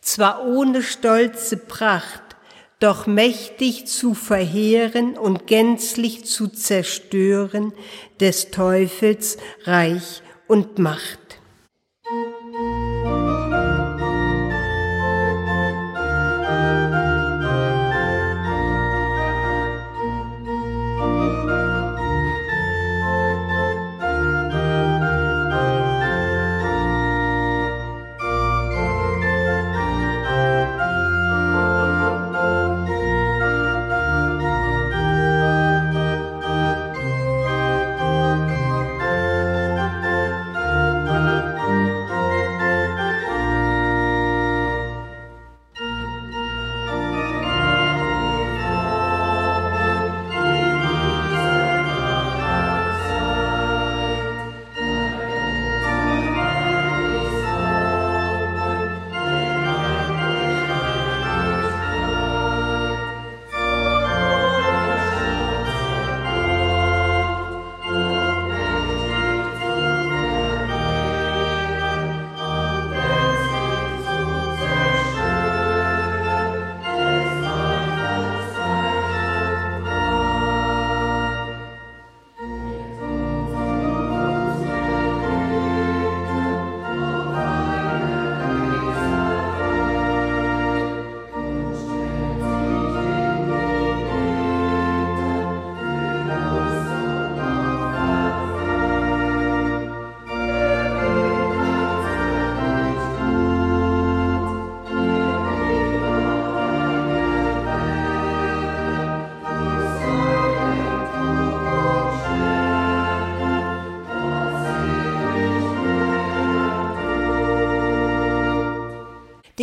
Zwar 0.00 0.44
ohne 0.44 0.82
stolze 0.82 1.56
Pracht, 1.56 2.22
doch 2.80 3.06
mächtig 3.06 3.86
zu 3.86 4.14
verheeren 4.14 5.16
und 5.16 5.46
gänzlich 5.46 6.24
zu 6.24 6.48
zerstören 6.48 7.72
des 8.20 8.50
Teufels 8.50 9.38
Reich 9.64 10.22
und 10.46 10.78
Macht. 10.78 11.23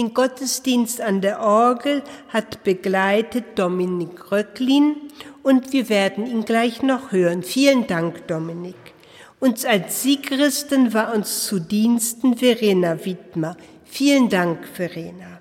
Den 0.02 0.16
Gottesdienst 0.16 0.99
an 0.99 1.22
der 1.22 1.41
Orgel 1.41 2.02
hat 2.30 2.64
begleitet 2.64 3.60
Dominik 3.60 4.32
Röcklin 4.32 4.95
und 5.43 5.74
wir 5.74 5.89
werden 5.89 6.26
ihn 6.26 6.43
gleich 6.43 6.82
noch 6.82 7.12
hören. 7.12 7.43
Vielen 7.43 7.86
Dank, 7.86 8.26
Dominik. 8.28 8.95
Uns 9.39 9.64
als 9.64 10.02
Siegristen 10.02 10.95
war 10.95 11.14
uns 11.14 11.45
zu 11.45 11.60
Diensten 11.60 12.36
Verena 12.36 13.06
Wittmer. 13.06 13.56
Vielen 13.86 14.28
Dank, 14.28 14.68
Verena. 14.68 15.39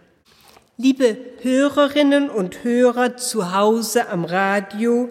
Liebe 0.76 1.16
Hörerinnen 1.40 2.28
und 2.28 2.62
Hörer 2.62 3.16
zu 3.16 3.54
Hause 3.54 4.10
am 4.10 4.26
Radio, 4.26 5.08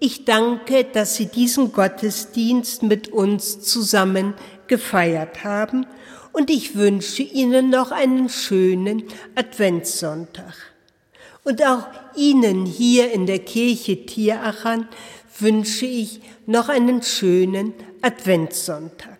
ich 0.00 0.24
danke, 0.24 0.84
dass 0.84 1.16
Sie 1.16 1.26
diesen 1.26 1.70
Gottesdienst 1.70 2.82
mit 2.82 3.08
uns 3.08 3.60
zusammen 3.60 4.32
gefeiert 4.68 5.44
haben 5.44 5.84
und 6.36 6.50
ich 6.50 6.74
wünsche 6.74 7.22
Ihnen 7.22 7.70
noch 7.70 7.92
einen 7.92 8.28
schönen 8.28 9.04
Adventssonntag. 9.36 10.52
Und 11.44 11.64
auch 11.64 11.86
Ihnen 12.14 12.66
hier 12.66 13.10
in 13.10 13.24
der 13.24 13.38
Kirche 13.38 14.04
Tierachan 14.04 14.86
wünsche 15.38 15.86
ich 15.86 16.20
noch 16.44 16.68
einen 16.68 17.02
schönen 17.02 17.72
Adventssonntag. 18.02 19.18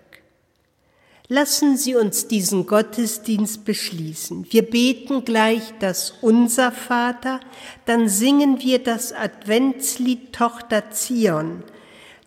Lassen 1.28 1.78
Sie 1.78 1.94
uns 1.94 2.28
diesen 2.28 2.66
Gottesdienst 2.66 3.64
beschließen. 3.64 4.46
Wir 4.50 4.68
beten 4.68 5.24
gleich 5.24 5.72
das 5.80 6.12
Unser 6.20 6.70
Vater, 6.70 7.40
dann 7.86 8.10
singen 8.10 8.60
wir 8.60 8.78
das 8.78 9.14
Adventslied 9.14 10.34
Tochter 10.34 10.90
Zion. 10.90 11.62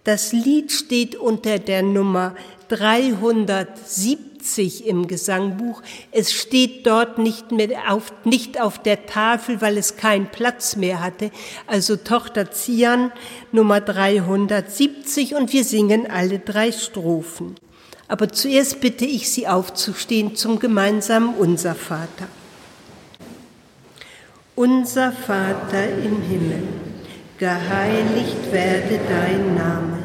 Das 0.03 0.33
Lied 0.33 0.71
steht 0.71 1.15
unter 1.15 1.59
der 1.59 1.83
Nummer 1.83 2.35
307 2.69 4.28
70 4.55 4.87
im 4.87 5.07
Gesangbuch. 5.07 5.81
Es 6.11 6.33
steht 6.33 6.85
dort 6.87 7.17
nicht 7.17 7.51
mehr 7.51 7.91
auf, 7.91 8.13
nicht 8.23 8.59
auf 8.59 8.81
der 8.81 9.05
Tafel, 9.05 9.61
weil 9.61 9.77
es 9.77 9.97
keinen 9.97 10.27
Platz 10.27 10.75
mehr 10.75 11.01
hatte. 11.01 11.31
Also 11.67 11.95
Tochter 11.95 12.51
Zian 12.51 13.11
Nummer 13.51 13.81
370 13.81 15.35
und 15.35 15.53
wir 15.53 15.63
singen 15.63 16.09
alle 16.09 16.39
drei 16.39 16.71
Strophen. 16.71 17.55
Aber 18.07 18.29
zuerst 18.29 18.81
bitte 18.81 19.05
ich 19.05 19.29
Sie 19.29 19.47
aufzustehen 19.47 20.35
zum 20.35 20.59
gemeinsamen 20.59 21.35
Unser 21.35 21.75
Vater. 21.75 22.27
Unser 24.55 25.11
Vater 25.11 25.87
im 26.03 26.21
Himmel, 26.23 26.63
geheiligt 27.37 28.51
werde 28.51 28.99
dein 29.07 29.55
Name, 29.55 29.99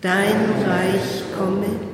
dein 0.00 0.62
Reich 0.66 1.22
komme 1.36 1.93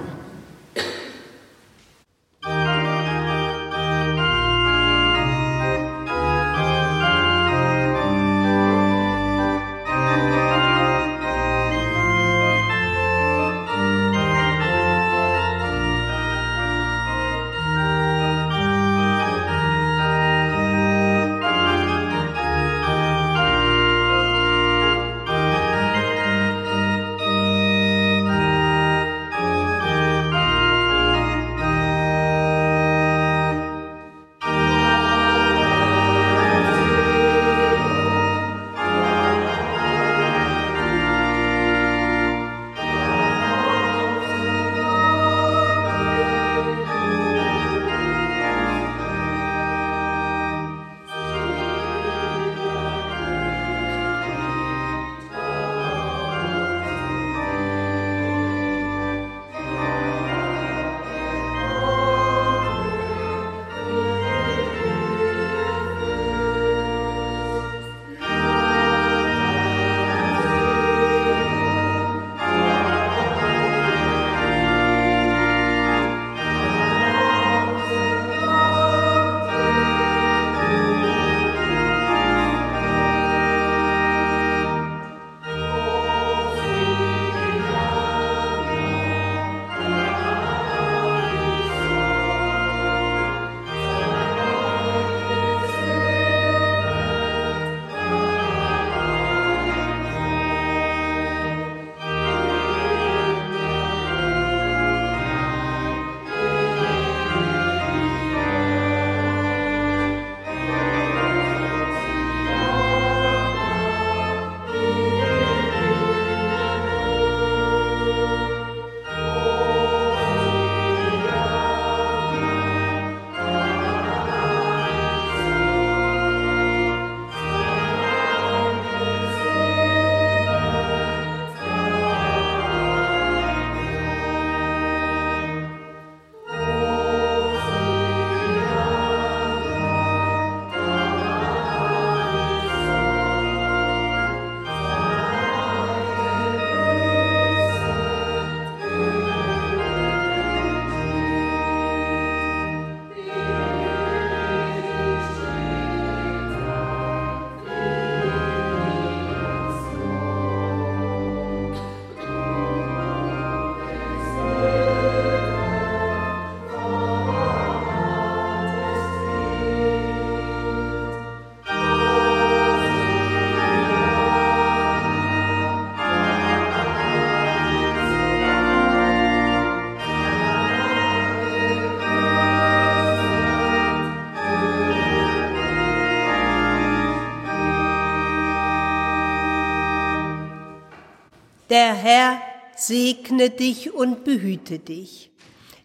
Der 191.71 191.93
Herr 191.93 192.41
segne 192.75 193.49
dich 193.49 193.93
und 193.93 194.25
behüte 194.25 194.77
dich. 194.77 195.31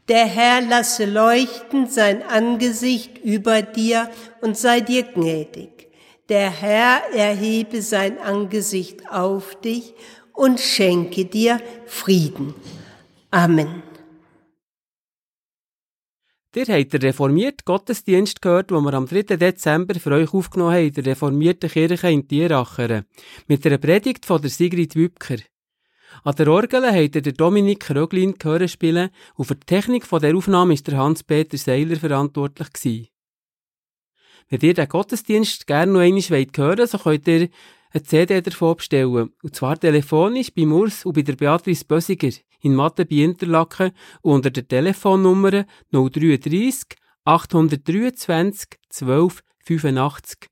Der 0.09 0.27
Herr 0.27 0.61
lasse 0.61 1.05
leuchten 1.05 1.87
sein 1.87 2.25
Angesicht 2.25 3.19
über 3.19 3.63
dir 3.63 4.11
und 4.41 4.57
sei 4.57 4.81
dir 4.81 5.05
gnädig. 5.05 5.89
Der 6.29 6.51
Herr 6.51 7.03
erhebe 7.15 7.83
sein 7.83 8.19
Angesicht 8.19 9.09
auf 9.09 9.61
dich 9.61 9.95
und 10.33 10.59
schenke 10.59 11.25
dir 11.25 11.61
Frieden. 11.87 12.55
Amen. 13.31 13.85
Ihr 16.57 16.67
habt 16.67 16.95
den 16.95 17.01
reformierten 17.03 17.65
Gottesdienst 17.65 18.43
gehört, 18.43 18.73
den 18.73 18.83
wir 18.83 18.95
am 18.95 19.07
3. 19.07 19.23
Dezember 19.37 19.95
für 20.01 20.11
euch 20.11 20.35
aufgenommen 20.35 20.75
haben 20.75 20.93
der 20.93 21.07
reformierten 21.07 21.71
Kirche 21.71 22.11
in 22.11 22.27
Tieracheren. 22.27 23.05
Mit 23.47 23.65
einer 23.65 23.79
Predigt 23.79 24.27
von 24.27 24.43
der 24.43 24.51
Sigrid 24.51 24.97
Wübker. 24.97 25.37
An 26.25 26.35
der 26.35 26.49
Orgel 26.49 26.85
hat 26.85 27.15
der 27.15 27.33
Dominik 27.33 27.91
Röglin 27.91 28.35
gehört 28.35 28.71
spielen 28.71 29.11
und 29.35 29.45
für 29.45 29.55
die 29.55 29.67
Technik 29.67 30.09
der 30.09 30.37
Aufnahme 30.37 30.75
ist 30.75 30.87
der 30.87 30.99
Hans-Peter 30.99 31.57
Seiler 31.59 31.97
verantwortlich. 31.97 33.13
Wenn 34.49 34.61
ihr 34.61 34.75
den 34.75 34.89
Gottesdienst 34.89 35.67
gerne 35.67 35.93
noch 35.93 36.01
einmal 36.01 36.23
hören 36.23 36.49
wollt, 36.57 36.89
so 36.89 36.99
könnt 36.99 37.27
ihr 37.27 37.49
eine 37.91 38.03
CD 38.03 38.41
davon 38.41 38.77
bestellen. 38.77 39.31
Und 39.43 39.57
zwar 39.57 39.79
telefonisch 39.79 40.53
bei 40.55 40.67
Urs 40.67 41.05
und 41.05 41.15
bei 41.15 41.23
der 41.23 41.35
Beatrice 41.35 41.85
Bösiger 41.85 42.31
in 42.61 42.75
Mathe 42.75 43.07
bei 43.07 43.17
Interlaken 43.17 43.93
unter 44.23 44.51
der 44.51 44.67
Telefonnummer 44.67 45.65
033 45.91 46.97
823 47.25 48.79
12 48.89 49.43
85. 49.65 50.49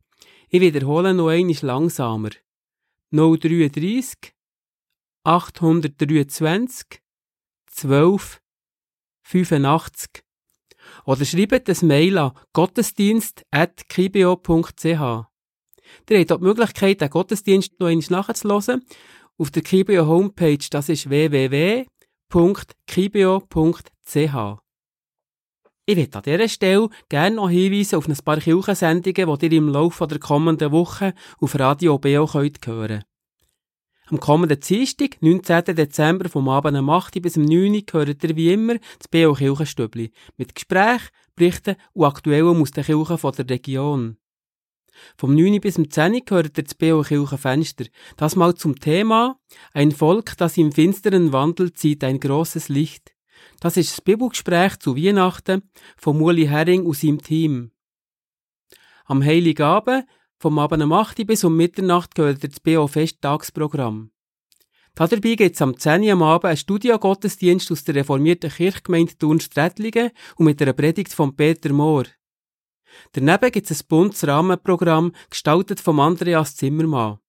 Ich 0.48 0.60
wiederhole 0.60 1.14
noch 1.14 1.28
einmal 1.28 1.56
langsamer. 1.62 2.30
033 3.12 4.34
823 5.24 7.00
12 7.66 8.40
85 9.22 10.24
oder 11.06 11.24
schreibt 11.24 11.68
das 11.68 11.82
Mail 11.82 12.18
an 12.18 12.32
gottesdienst.kibio.ch. 12.52 14.84
Ihr 14.84 15.26
habt 16.18 16.32
auch 16.32 16.38
die 16.38 16.44
Möglichkeit, 16.44 17.00
den 17.00 17.10
Gottesdienst 17.10 17.80
noch 17.80 17.88
einmal 17.88 18.06
nachzuhören 18.10 18.84
auf 19.36 19.50
der 19.50 19.62
Kibio 19.62 20.06
Homepage, 20.06 20.64
das 20.70 20.88
ist 20.88 21.10
www.kibio.ch. 21.10 21.88
Ich 25.86 25.96
möchte 25.96 26.16
an 26.16 26.22
dieser 26.22 26.48
Stelle 26.48 26.88
gerne 27.08 27.36
noch 27.36 27.50
hinweisen 27.50 27.96
auf 27.96 28.08
ein 28.08 28.16
paar 28.16 28.38
Kirchensendungen, 28.38 29.38
die 29.38 29.46
ihr 29.46 29.52
im 29.52 29.68
Laufe 29.68 30.06
der 30.06 30.18
kommenden 30.18 30.72
Woche 30.72 31.12
auf 31.40 31.58
Radio 31.58 31.98
BO 31.98 32.32
hören 32.32 32.52
könnt. 32.60 33.04
Am 34.10 34.20
kommenden 34.20 34.60
Dienstag, 34.60 35.16
19. 35.22 35.76
Dezember, 35.76 36.28
vom 36.28 36.50
Abend 36.50 36.76
um 36.76 36.90
8 36.90 37.22
bis 37.22 37.38
um 37.38 37.44
9 37.44 37.74
Uhr, 37.74 37.82
hört 37.92 38.22
ihr 38.22 38.36
wie 38.36 38.52
immer 38.52 38.74
das 38.98 39.08
B.O. 39.08 39.32
Kirchenstübli 39.32 40.12
mit 40.36 40.54
Gesprächen, 40.54 41.08
Berichten 41.34 41.76
und 41.94 42.04
Aktuellem 42.04 42.60
aus 42.60 42.70
den 42.70 42.84
Kirchen 42.84 43.32
der 43.32 43.48
Region. 43.48 44.18
Vom 45.16 45.34
9 45.34 45.58
bis 45.58 45.76
zum 45.76 45.90
10 45.90 46.26
gehört 46.26 46.58
das 46.58 46.74
B.O. 46.74 47.00
Kirchenfenster. 47.00 47.86
Das 48.18 48.36
mal 48.36 48.54
zum 48.54 48.78
Thema 48.78 49.40
Ein 49.72 49.90
Volk, 49.90 50.36
das 50.36 50.58
im 50.58 50.70
Finsteren 50.70 51.32
wandelt, 51.32 51.78
zieht 51.78 52.04
ein 52.04 52.20
großes 52.20 52.68
Licht. 52.68 53.14
Das 53.60 53.78
ist 53.78 53.90
das 53.90 54.00
Bibelgespräch 54.02 54.78
zu 54.80 54.98
Weihnachten 54.98 55.62
von 55.96 56.18
Muli 56.18 56.46
Herring 56.46 56.84
und 56.84 56.96
seinem 56.96 57.22
Team. 57.22 57.70
Am 59.06 59.24
Heiligabend 59.24 60.04
vom 60.44 60.58
Abend 60.58 60.82
um 60.82 60.92
8 60.92 61.26
bis 61.26 61.42
um 61.42 61.56
Mitternacht 61.56 62.14
gehört 62.14 62.44
das 62.44 62.60
B.O. 62.60 62.86
Festtagsprogramm. 62.86 64.10
Dabei 64.94 65.36
gibt 65.36 65.54
es 65.54 65.62
am 65.62 65.78
10 65.78 66.02
Uhr 66.02 66.12
am 66.12 66.22
Abend 66.22 66.44
einen 66.44 66.58
Studiogottesdienst 66.58 67.72
aus 67.72 67.84
der 67.84 67.94
reformierten 67.94 68.50
Kirchgemeinde 68.50 69.16
Thun-Strätlingen 69.16 70.10
und 70.36 70.44
mit 70.44 70.60
einer 70.60 70.74
Predigt 70.74 71.14
von 71.14 71.34
Peter 71.34 71.72
Mohr. 71.72 72.04
Daneben 73.12 73.52
gibt 73.52 73.70
es 73.70 73.82
ein 73.82 73.88
buntes 73.88 74.26
Rahmenprogramm, 74.26 75.12
gestaltet 75.30 75.80
von 75.80 75.98
Andreas 75.98 76.56
Zimmermann. 76.56 77.20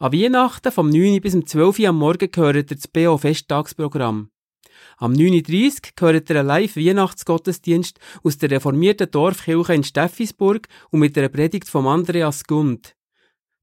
An 0.00 0.12
Weihnachten 0.12 0.72
vom 0.72 0.90
9 0.90 1.20
bis 1.20 1.36
um 1.36 1.46
12 1.46 1.78
Uhr 1.78 1.88
am 1.90 1.98
Morgen 1.98 2.32
gehört 2.32 2.72
das 2.72 2.88
BO 2.88 3.16
Festtagsprogramm. 3.16 4.28
Am 4.98 5.12
9.30 5.12 5.64
Uhr 5.64 5.80
gehört 5.96 6.30
ein 6.30 6.46
Live-Weihnachtsgottesdienst 6.46 7.98
aus 8.22 8.38
der 8.38 8.50
reformierten 8.52 9.10
Dorfkirche 9.10 9.74
in 9.74 9.84
Steffisburg 9.84 10.68
und 10.90 11.00
mit 11.00 11.18
einer 11.18 11.28
Predigt 11.28 11.68
von 11.68 11.86
Andreas 11.86 12.44
Gund. 12.44 12.94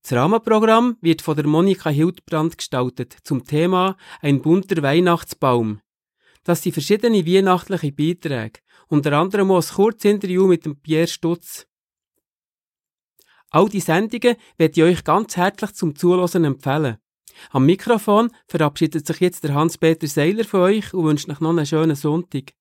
Das 0.04 0.14
Rahmenprogramm 0.14 0.98
wird 1.02 1.22
von 1.22 1.36
der 1.36 1.48
Monika 1.48 1.90
Hildbrand 1.90 2.58
gestaltet 2.58 3.16
zum 3.24 3.46
Thema 3.46 3.98
Ein 4.22 4.42
bunter 4.42 4.82
Weihnachtsbaum. 4.82 5.80
Das 6.44 6.64
sind 6.64 6.74
verschiedene 6.74 7.26
weihnachtliche 7.26 7.92
Beiträge, 7.92 8.62
unter 8.88 9.14
anderem 9.14 9.52
auch 9.52 9.64
ein 9.64 9.76
Kurzinterview 9.76 10.48
mit 10.48 10.66
dem 10.66 10.76
Pierre 10.82 11.08
Stutz. 11.08 11.68
All 13.52 13.70
die 13.70 13.80
Sendungen 13.80 14.38
werde 14.58 14.74
ich 14.74 14.84
euch 14.84 15.04
ganz 15.04 15.38
herzlich 15.38 15.74
zum 15.74 15.96
Zuhören 15.96 16.46
empfehlen. 16.46 16.98
Am 17.50 17.66
Mikrofon 17.66 18.30
verabschiedet 18.48 19.08
sich 19.08 19.20
jetzt 19.20 19.44
der 19.44 19.54
Hans-Peter 19.54 20.08
Seiler 20.08 20.44
von 20.44 20.62
euch 20.62 20.94
und 20.94 21.06
wünscht 21.06 21.30
euch 21.30 21.40
noch 21.40 21.50
einen 21.50 21.66
schönen 21.66 21.96
Sonntag. 21.96 22.54